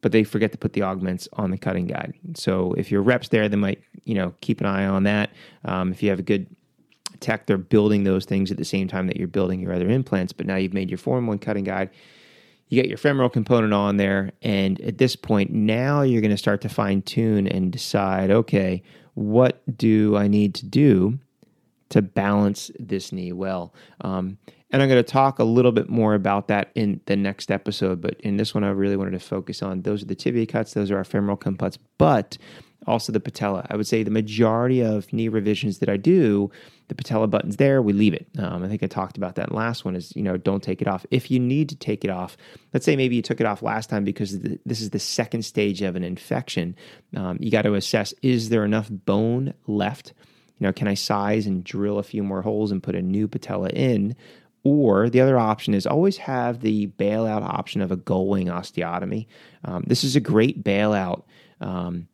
but 0.04 0.12
they 0.12 0.24
forget 0.24 0.52
to 0.52 0.58
put 0.58 0.74
the 0.74 0.84
augments 0.84 1.30
on 1.34 1.50
the 1.50 1.58
cutting 1.58 1.88
guide. 1.88 2.14
So 2.36 2.74
if 2.74 2.92
your 2.92 3.02
reps 3.02 3.30
there, 3.30 3.48
they 3.48 3.56
might, 3.56 3.82
you 4.04 4.14
know, 4.14 4.36
keep 4.42 4.60
an 4.60 4.68
eye 4.68 4.86
on 4.86 5.04
that. 5.04 5.32
Um, 5.64 5.92
if 5.94 6.04
you 6.04 6.10
have 6.10 6.20
a 6.20 6.24
good 6.24 6.46
tech, 7.22 7.48
they're 7.48 7.58
building 7.58 8.04
those 8.04 8.26
things 8.26 8.52
at 8.52 8.58
the 8.58 8.66
same 8.66 8.90
time 8.90 9.08
that 9.08 9.16
you're 9.16 9.30
building 9.30 9.62
your 9.62 9.74
other 9.74 9.90
implants. 9.90 10.34
But 10.34 10.46
now 10.46 10.58
you've 10.58 10.74
made 10.74 10.92
your 10.92 10.98
four 10.98 11.18
in 11.18 11.26
one 11.26 11.40
cutting 11.40 11.64
guide. 11.64 11.90
You 12.68 12.82
get 12.82 12.90
your 12.90 12.98
femoral 12.98 13.30
component 13.30 13.74
on 13.74 13.98
there, 13.98 14.32
and 14.42 14.82
at 14.82 14.98
this 14.98 15.16
point, 15.16 15.52
now 15.52 16.02
you're 16.02 16.22
going 16.22 16.32
to 16.32 16.38
start 16.38 16.60
to 16.62 16.70
fine 16.70 17.02
tune 17.02 17.48
and 17.48 17.72
decide, 17.72 18.30
okay, 18.30 18.84
what 19.14 19.62
do 19.78 20.18
I 20.18 20.28
need 20.28 20.54
to 20.56 20.66
do 20.66 21.20
to 21.90 22.02
balance 22.02 22.72
this 22.80 23.12
knee 23.12 23.32
well? 23.32 23.74
Um, 24.02 24.38
and 24.74 24.82
I'm 24.82 24.90
going 24.90 25.02
to 25.04 25.10
talk 25.10 25.38
a 25.38 25.44
little 25.44 25.72
bit 25.72 25.88
more 25.88 26.16
about 26.16 26.48
that 26.48 26.72
in 26.74 27.00
the 27.06 27.16
next 27.16 27.52
episode. 27.52 28.02
But 28.02 28.20
in 28.22 28.38
this 28.38 28.56
one, 28.56 28.64
I 28.64 28.72
really 28.72 28.98
wanted 28.98 29.12
to 29.12 29.20
focus 29.20 29.62
on 29.62 29.84
those 29.84 30.02
are 30.02 30.08
the 30.08 30.16
tibia 30.16 30.48
cuts, 30.48 30.74
those 30.74 30.90
are 30.90 30.98
our 30.98 31.04
femoral 31.04 31.38
cuts, 31.38 31.78
but 32.00 32.40
also 32.88 33.12
the 33.12 33.20
patella. 33.20 33.68
I 33.70 33.78
would 33.78 33.86
say 33.86 34.02
the 34.02 34.10
majority 34.10 34.82
of 34.82 35.14
knee 35.14 35.28
revisions 35.28 35.78
that 35.78 35.90
I 35.90 35.98
do, 35.98 36.50
the 36.88 36.96
patella 36.96 37.28
button's 37.28 37.58
there, 37.58 37.84
we 37.84 37.94
leave 37.94 38.16
it. 38.16 38.28
Um, 38.40 38.64
I 38.64 38.68
think 38.68 38.82
I 38.82 38.88
talked 38.88 39.16
about 39.16 39.36
that 39.36 39.52
last 39.52 39.86
one 39.86 39.96
is, 39.96 40.12
you 40.16 40.24
know, 40.24 40.38
don't 40.38 40.64
take 40.64 40.82
it 40.82 40.88
off. 40.88 41.06
If 41.12 41.30
you 41.30 41.40
need 41.40 41.70
to 41.70 41.76
take 41.76 42.04
it 42.04 42.10
off, 42.10 42.36
let's 42.74 42.84
say 42.84 42.96
maybe 42.96 43.16
you 43.16 43.22
took 43.22 43.40
it 43.40 43.46
off 43.46 43.62
last 43.62 43.92
time 43.92 44.04
because 44.04 44.40
the, 44.40 44.60
this 44.66 44.82
is 44.82 44.90
the 44.90 45.00
second 45.00 45.44
stage 45.44 45.84
of 45.84 45.96
an 45.96 46.04
infection, 46.04 46.76
um, 47.16 47.38
you 47.40 47.52
got 47.52 47.62
to 47.62 47.76
assess 47.76 48.12
is 48.24 48.50
there 48.50 48.66
enough 48.66 48.90
bone 48.90 49.54
left? 49.68 50.14
You 50.60 50.68
know, 50.68 50.74
can 50.74 50.88
I 50.88 50.94
size 50.94 51.46
and 51.46 51.64
drill 51.64 52.00
a 52.00 52.04
few 52.04 52.24
more 52.24 52.42
holes 52.42 52.72
and 52.72 52.82
put 52.82 52.96
a 52.96 53.02
new 53.02 53.28
patella 53.28 53.70
in? 53.70 54.16
Or 54.64 55.10
the 55.10 55.20
other 55.20 55.38
option 55.38 55.74
is 55.74 55.86
always 55.86 56.18
have 56.18 56.62
the 56.62 56.88
bailout 56.88 57.44
option 57.44 57.82
of 57.82 57.92
a 57.92 57.98
gull 57.98 58.28
wing 58.28 58.48
osteotomy. 58.48 59.28
Um, 59.66 59.84
this 59.88 60.04
is 60.04 60.16
a 60.16 60.22
great 60.22 60.64
bailout. 60.64 61.24
Um, 61.60 62.08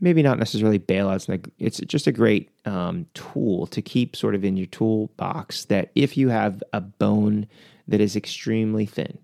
maybe 0.00 0.22
not 0.22 0.38
necessarily 0.38 0.78
bailouts. 0.78 1.50
It's 1.58 1.78
just 1.78 2.06
a 2.06 2.12
great 2.12 2.50
um, 2.64 3.06
tool 3.14 3.66
to 3.68 3.80
keep 3.80 4.16
sort 4.16 4.34
of 4.34 4.44
in 4.44 4.56
your 4.56 4.66
toolbox. 4.66 5.66
That 5.66 5.90
if 5.94 6.16
you 6.16 6.28
have 6.28 6.62
a 6.72 6.80
bone 6.80 7.46
that 7.88 8.00
is 8.00 8.16
extremely 8.16 8.86
thin 8.86 9.18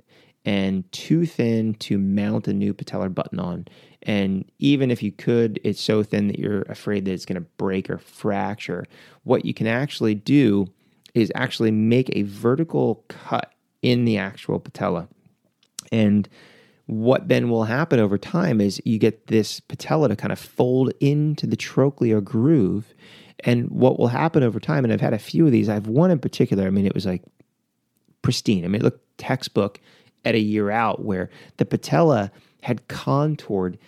and 0.44 0.90
too 0.92 1.27
thin 1.27 1.75
to 1.75 1.98
mount 1.98 2.48
a 2.48 2.53
new 2.53 2.75
patellar 2.75 3.12
button 3.12 3.40
on, 3.40 3.66
and 4.03 4.44
even 4.59 4.90
if 4.90 5.03
you 5.03 5.12
could, 5.12 5.61
it's 5.62 5.81
so 5.81 6.03
thin 6.03 6.29
that 6.29 6.38
you're 6.38 6.62
afraid 6.62 7.05
that 7.05 7.12
it's 7.12 7.27
going 7.27 7.40
to 7.40 7.48
break 7.59 7.90
or 7.90 7.98
fracture. 7.98 8.85
What 9.25 9.44
you 9.44 9.55
can 9.55 9.66
actually 9.66 10.14
do 10.14 10.68
is 11.14 11.31
actually 11.35 11.70
make 11.70 12.11
a 12.14 12.22
vertical 12.22 13.05
cut 13.09 13.53
in 13.83 14.05
the 14.05 14.18
actual 14.18 14.59
patella. 14.59 15.09
And 15.90 16.29
what 16.87 17.29
then 17.29 17.48
will 17.48 17.64
happen 17.64 18.01
over 18.01 18.18
time 18.18 18.61
is 18.61 18.81
you 18.85 18.98
get 18.98 19.27
this 19.27 19.61
patella 19.61 20.09
to 20.09 20.16
kind 20.16 20.33
of 20.33 20.38
fold 20.38 20.92
into 21.01 21.46
the 21.46 21.57
trochlear 21.57 22.22
groove. 22.22 22.94
And 23.40 23.70
what 23.70 23.98
will 23.98 24.09
happen 24.09 24.42
over 24.42 24.61
time, 24.61 24.85
and 24.85 24.92
I've 24.92 25.01
had 25.01 25.14
a 25.14 25.18
few 25.18 25.46
of 25.46 25.53
these, 25.53 25.68
I 25.68 25.75
have 25.75 25.87
one 25.87 26.11
in 26.11 26.18
particular, 26.18 26.66
I 26.66 26.70
mean, 26.70 26.87
it 26.87 26.94
was 26.94 27.07
like 27.07 27.22
pristine. 28.22 28.64
I 28.64 28.68
mean, 28.68 28.81
it 28.81 28.85
looked 28.85 29.18
textbook 29.18 29.81
at 30.25 30.35
a 30.35 30.40
year 30.40 30.70
out 30.70 31.05
where 31.05 31.29
the 31.57 31.64
patella 31.64 32.31
had 32.62 32.87
contoured 32.88 33.79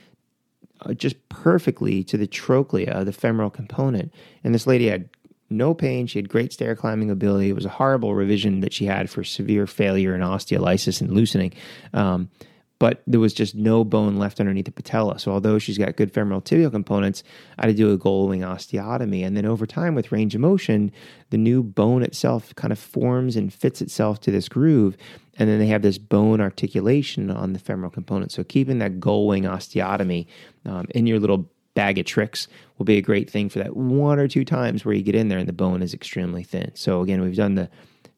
uh, 0.81 0.93
just 0.95 1.29
perfectly 1.29 2.03
to 2.05 2.17
the 2.17 2.27
trochlea, 2.27 3.05
the 3.05 3.13
femoral 3.13 3.51
component. 3.51 4.13
And 4.43 4.55
this 4.55 4.67
lady 4.67 4.89
had 4.89 5.09
no 5.55 5.75
pain. 5.75 6.07
She 6.07 6.19
had 6.19 6.29
great 6.29 6.53
stair 6.53 6.77
climbing 6.77 7.11
ability. 7.11 7.49
It 7.49 7.55
was 7.55 7.65
a 7.65 7.71
horrible 7.71 8.15
revision 8.15 8.61
that 8.61 8.73
she 8.73 8.87
had 8.87 9.09
for 9.09 9.25
severe 9.25 9.67
failure 9.67 10.15
and 10.15 10.23
osteolysis 10.23 11.01
and 11.01 11.11
loosening. 11.11 11.53
Um, 11.93 12.31
but 12.79 13.03
there 13.07 13.21
was 13.21 13.33
just 13.33 13.55
no 13.55 13.85
bone 13.85 14.17
left 14.17 14.41
underneath 14.41 14.65
the 14.65 14.73
patella. 14.73 15.19
So 15.19 15.31
although 15.31 15.59
she's 15.59 15.79
got 15.79 15.97
good 15.97 16.13
femoral 16.13 16.43
tibial 16.43 16.71
components, 16.71 17.23
I 17.59 17.67
had 17.67 17.69
to 17.69 17.75
do 17.75 17.93
a 17.93 17.97
gull 17.97 18.29
wing 18.29 18.41
osteotomy. 18.41 19.25
And 19.25 19.37
then 19.37 19.47
over 19.47 19.67
time 19.67 19.95
with 19.95 20.13
range 20.13 20.35
of 20.35 20.41
motion, 20.41 20.93
the 21.31 21.39
new 21.39 21.63
bone 21.63 22.03
itself 22.03 22.55
kind 22.57 22.73
of 22.73 22.79
forms 22.79 23.37
and 23.37 23.53
fits 23.53 23.81
itself 23.81 24.21
to 24.21 24.31
this 24.31 24.49
groove. 24.49 24.97
And 25.39 25.49
then 25.49 25.59
they 25.59 25.67
have 25.69 25.83
this 25.83 25.99
bone 25.99 26.41
articulation 26.41 27.31
on 27.31 27.53
the 27.53 27.59
femoral 27.59 27.91
component. 27.91 28.33
So 28.33 28.45
keeping 28.45 28.81
that 28.81 29.01
gull 29.01 29.27
wing 29.29 29.45
osteotomy 29.45 30.27
um, 30.67 30.87
in 30.91 31.07
your 31.07 31.21
little 31.21 31.49
bag 31.75 31.99
of 31.99 32.07
tricks 32.07 32.49
will 32.79 32.85
be 32.85 32.97
a 32.97 33.03
great 33.03 33.29
thing 33.29 33.49
for 33.49 33.59
that 33.59 33.77
one 33.77 34.19
or 34.19 34.29
two 34.29 34.45
times 34.45 34.85
where 34.85 34.95
you 34.95 35.03
get 35.03 35.15
in 35.15 35.29
there 35.29 35.39
and 35.39 35.49
the 35.49 35.53
bone 35.53 35.83
is 35.83 35.93
extremely 35.93 36.43
thin. 36.43 36.71
So 36.75 37.03
again, 37.03 37.21
we've 37.21 37.37
done 37.37 37.57
the 37.57 37.69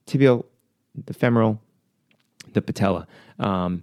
tibial, 0.06 0.44
the 1.06 1.14
femoral, 1.14 1.60
the 2.52 2.62
patella. 2.62 3.06
Um, 3.38 3.82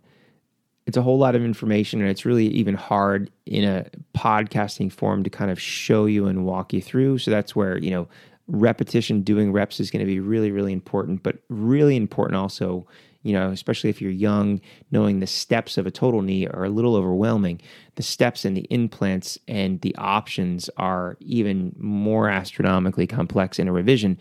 it's 0.86 0.98
a 0.98 1.02
whole 1.02 1.18
lot 1.18 1.36
of 1.36 1.44
information 1.44 2.02
and 2.02 2.10
it's 2.10 2.26
really 2.26 2.48
even 2.48 2.76
hard 2.76 3.32
in 3.46 3.64
a 3.64 3.86
podcasting 4.16 4.92
form 4.92 5.24
to 5.24 5.30
kind 5.30 5.50
of 5.50 5.60
show 5.60 6.06
you 6.06 6.28
and 6.28 6.46
walk 6.46 6.74
you 6.74 6.82
through. 6.82 7.20
So 7.20 7.32
that's 7.32 7.56
where, 7.56 7.78
you 7.78 7.92
know, 7.92 8.08
repetition 8.48 9.22
doing 9.22 9.54
reps 9.54 9.80
is 9.80 9.90
going 9.90 10.02
to 10.02 10.06
be 10.06 10.20
really, 10.20 10.52
really 10.52 10.74
important, 10.74 11.24
but 11.24 11.38
really 11.50 11.96
important 11.96 12.36
also 12.36 12.86
you 13.24 13.34
know, 13.34 13.50
especially 13.50 13.90
if 13.90 14.02
you're 14.02 14.12
young, 14.12 14.62
knowing 14.92 15.20
the 15.20 15.28
steps 15.28 15.78
of 15.78 15.88
a 15.88 15.92
total 15.92 16.22
knee 16.22 16.46
are 16.48 16.66
a 16.66 16.70
little 16.70 16.96
overwhelming. 16.96 17.62
The 17.96 18.04
steps 18.04 18.46
and 18.46 18.56
the 18.56 18.68
implants 18.70 19.38
and 19.48 19.82
the 19.82 19.96
options 19.96 20.70
are 20.78 21.18
even 21.22 21.74
more 21.78 22.30
astronomically 22.30 23.08
complex 23.08 23.60
in 23.60 23.68
a 23.68 23.74
revision. 23.74 24.18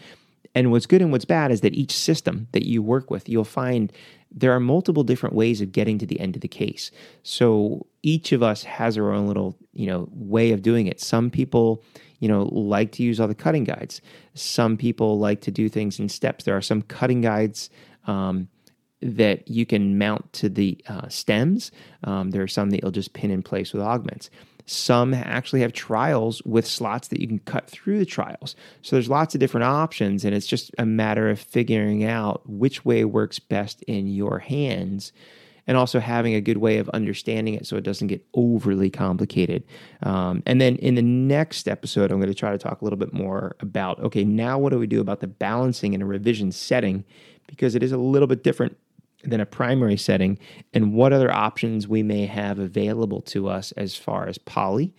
And 0.54 0.70
what's 0.70 0.86
good 0.86 1.02
and 1.02 1.10
what's 1.10 1.24
bad 1.24 1.50
is 1.50 1.62
that 1.62 1.74
each 1.74 1.92
system 1.92 2.46
that 2.52 2.66
you 2.66 2.82
work 2.82 3.10
with, 3.10 3.28
you'll 3.28 3.44
find 3.44 3.92
there 4.30 4.52
are 4.52 4.60
multiple 4.60 5.04
different 5.04 5.34
ways 5.34 5.60
of 5.60 5.72
getting 5.72 5.98
to 5.98 6.06
the 6.06 6.20
end 6.20 6.36
of 6.36 6.42
the 6.42 6.48
case. 6.48 6.90
So 7.22 7.86
each 8.02 8.32
of 8.32 8.42
us 8.42 8.62
has 8.64 8.96
our 8.96 9.12
own 9.12 9.26
little, 9.26 9.56
you 9.72 9.86
know, 9.86 10.08
way 10.12 10.52
of 10.52 10.62
doing 10.62 10.86
it. 10.86 11.00
Some 11.00 11.30
people, 11.30 11.82
you 12.20 12.28
know, 12.28 12.44
like 12.52 12.92
to 12.92 13.02
use 13.02 13.18
all 13.18 13.28
the 13.28 13.34
cutting 13.34 13.64
guides. 13.64 14.00
Some 14.34 14.76
people 14.76 15.18
like 15.18 15.40
to 15.42 15.50
do 15.50 15.68
things 15.68 15.98
in 15.98 16.08
steps. 16.08 16.44
There 16.44 16.56
are 16.56 16.62
some 16.62 16.82
cutting 16.82 17.20
guides 17.20 17.68
um, 18.06 18.48
that 19.02 19.48
you 19.48 19.66
can 19.66 19.98
mount 19.98 20.32
to 20.34 20.48
the 20.48 20.78
uh, 20.88 21.08
stems. 21.08 21.70
Um, 22.04 22.30
there 22.30 22.42
are 22.42 22.48
some 22.48 22.70
that 22.70 22.82
you'll 22.82 22.92
just 22.92 23.12
pin 23.12 23.30
in 23.30 23.42
place 23.42 23.72
with 23.72 23.82
augments. 23.82 24.30
Some 24.64 25.12
actually 25.12 25.60
have 25.62 25.72
trials 25.72 26.40
with 26.44 26.66
slots 26.66 27.08
that 27.08 27.20
you 27.20 27.26
can 27.26 27.40
cut 27.40 27.68
through 27.68 27.98
the 27.98 28.06
trials. 28.06 28.54
So 28.82 28.96
there's 28.96 29.08
lots 29.08 29.34
of 29.34 29.40
different 29.40 29.64
options, 29.64 30.24
and 30.24 30.34
it's 30.34 30.46
just 30.46 30.70
a 30.78 30.86
matter 30.86 31.28
of 31.28 31.40
figuring 31.40 32.04
out 32.04 32.48
which 32.48 32.84
way 32.84 33.04
works 33.04 33.38
best 33.38 33.82
in 33.82 34.06
your 34.06 34.38
hands 34.38 35.12
and 35.66 35.76
also 35.76 36.00
having 36.00 36.34
a 36.34 36.40
good 36.40 36.58
way 36.58 36.78
of 36.78 36.88
understanding 36.90 37.54
it 37.54 37.66
so 37.66 37.76
it 37.76 37.84
doesn't 37.84 38.08
get 38.08 38.24
overly 38.34 38.90
complicated. 38.90 39.64
Um, 40.02 40.42
and 40.46 40.60
then 40.60 40.76
in 40.76 40.94
the 40.94 41.02
next 41.02 41.68
episode, 41.68 42.10
I'm 42.10 42.18
going 42.18 42.32
to 42.32 42.34
try 42.34 42.50
to 42.50 42.58
talk 42.58 42.80
a 42.80 42.84
little 42.84 42.98
bit 42.98 43.12
more 43.12 43.56
about 43.60 44.00
okay, 44.00 44.24
now 44.24 44.58
what 44.58 44.70
do 44.70 44.78
we 44.78 44.86
do 44.86 45.00
about 45.00 45.20
the 45.20 45.26
balancing 45.26 45.92
in 45.92 46.02
a 46.02 46.06
revision 46.06 46.52
setting? 46.52 47.04
Because 47.46 47.74
it 47.74 47.82
is 47.82 47.92
a 47.92 47.98
little 47.98 48.28
bit 48.28 48.42
different 48.42 48.76
than 49.24 49.40
a 49.40 49.46
primary 49.46 49.96
setting, 49.96 50.38
and 50.72 50.94
what 50.94 51.12
other 51.12 51.32
options 51.32 51.86
we 51.88 52.02
may 52.02 52.26
have 52.26 52.58
available 52.58 53.20
to 53.22 53.48
us 53.48 53.72
as 53.72 53.96
far 53.96 54.26
as 54.26 54.38
poly, 54.38 54.94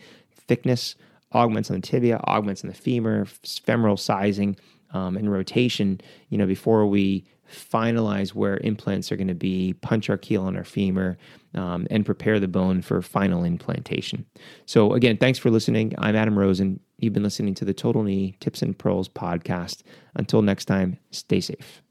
thickness, 0.48 0.96
augments 1.34 1.70
on 1.70 1.78
the 1.78 1.82
tibia, 1.82 2.20
augments 2.28 2.64
on 2.64 2.70
the 2.70 2.76
femur, 2.76 3.26
femoral 3.26 3.98
sizing, 3.98 4.56
um, 4.92 5.18
and 5.18 5.32
rotation, 5.32 6.00
you 6.30 6.38
know, 6.38 6.46
before 6.46 6.86
we 6.86 7.26
finalize 7.52 8.34
where 8.34 8.58
implants 8.58 9.12
are 9.12 9.16
going 9.16 9.28
to 9.28 9.36
be, 9.36 9.74
punch 9.74 10.10
our 10.10 10.18
keel 10.18 10.44
on 10.44 10.56
our 10.56 10.64
femur, 10.64 11.18
um, 11.56 11.86
and 11.92 12.06
prepare 12.06 12.40
the 12.40 12.48
bone 12.48 12.82
for 12.82 13.02
final 13.02 13.44
implantation. 13.44 14.26
So, 14.66 14.94
again, 14.94 15.18
thanks 15.18 15.40
for 15.40 15.52
listening. 15.52 15.94
I'm 15.98 16.16
Adam 16.16 16.38
Rosen. 16.38 16.80
You've 16.98 17.14
been 17.14 17.24
listening 17.24 17.54
to 17.56 17.66
the 17.66 17.74
Total 17.74 18.04
Knee 18.04 18.38
Tips 18.40 18.62
and 18.62 18.78
Pearls 18.78 19.10
podcast. 19.10 19.84
Until 20.16 20.42
next 20.42 20.66
time, 20.66 20.98
stay 21.12 21.42
safe. 21.42 21.84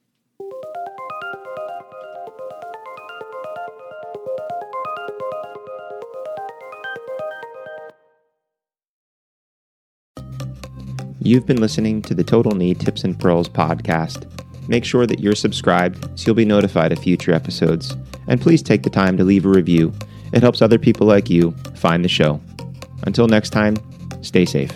You've 11.24 11.46
been 11.46 11.60
listening 11.60 12.02
to 12.02 12.14
the 12.14 12.24
Total 12.24 12.50
Knee 12.52 12.74
Tips 12.74 13.04
and 13.04 13.16
Pearls 13.16 13.48
podcast. 13.48 14.26
Make 14.68 14.84
sure 14.84 15.06
that 15.06 15.20
you're 15.20 15.36
subscribed 15.36 16.18
so 16.18 16.26
you'll 16.26 16.34
be 16.34 16.44
notified 16.44 16.90
of 16.90 16.98
future 16.98 17.32
episodes. 17.32 17.96
And 18.26 18.40
please 18.40 18.60
take 18.60 18.82
the 18.82 18.90
time 18.90 19.16
to 19.18 19.22
leave 19.22 19.46
a 19.46 19.48
review. 19.48 19.92
It 20.32 20.42
helps 20.42 20.60
other 20.60 20.80
people 20.80 21.06
like 21.06 21.30
you 21.30 21.52
find 21.76 22.04
the 22.04 22.08
show. 22.08 22.40
Until 23.06 23.28
next 23.28 23.50
time, 23.50 23.76
stay 24.22 24.44
safe. 24.44 24.72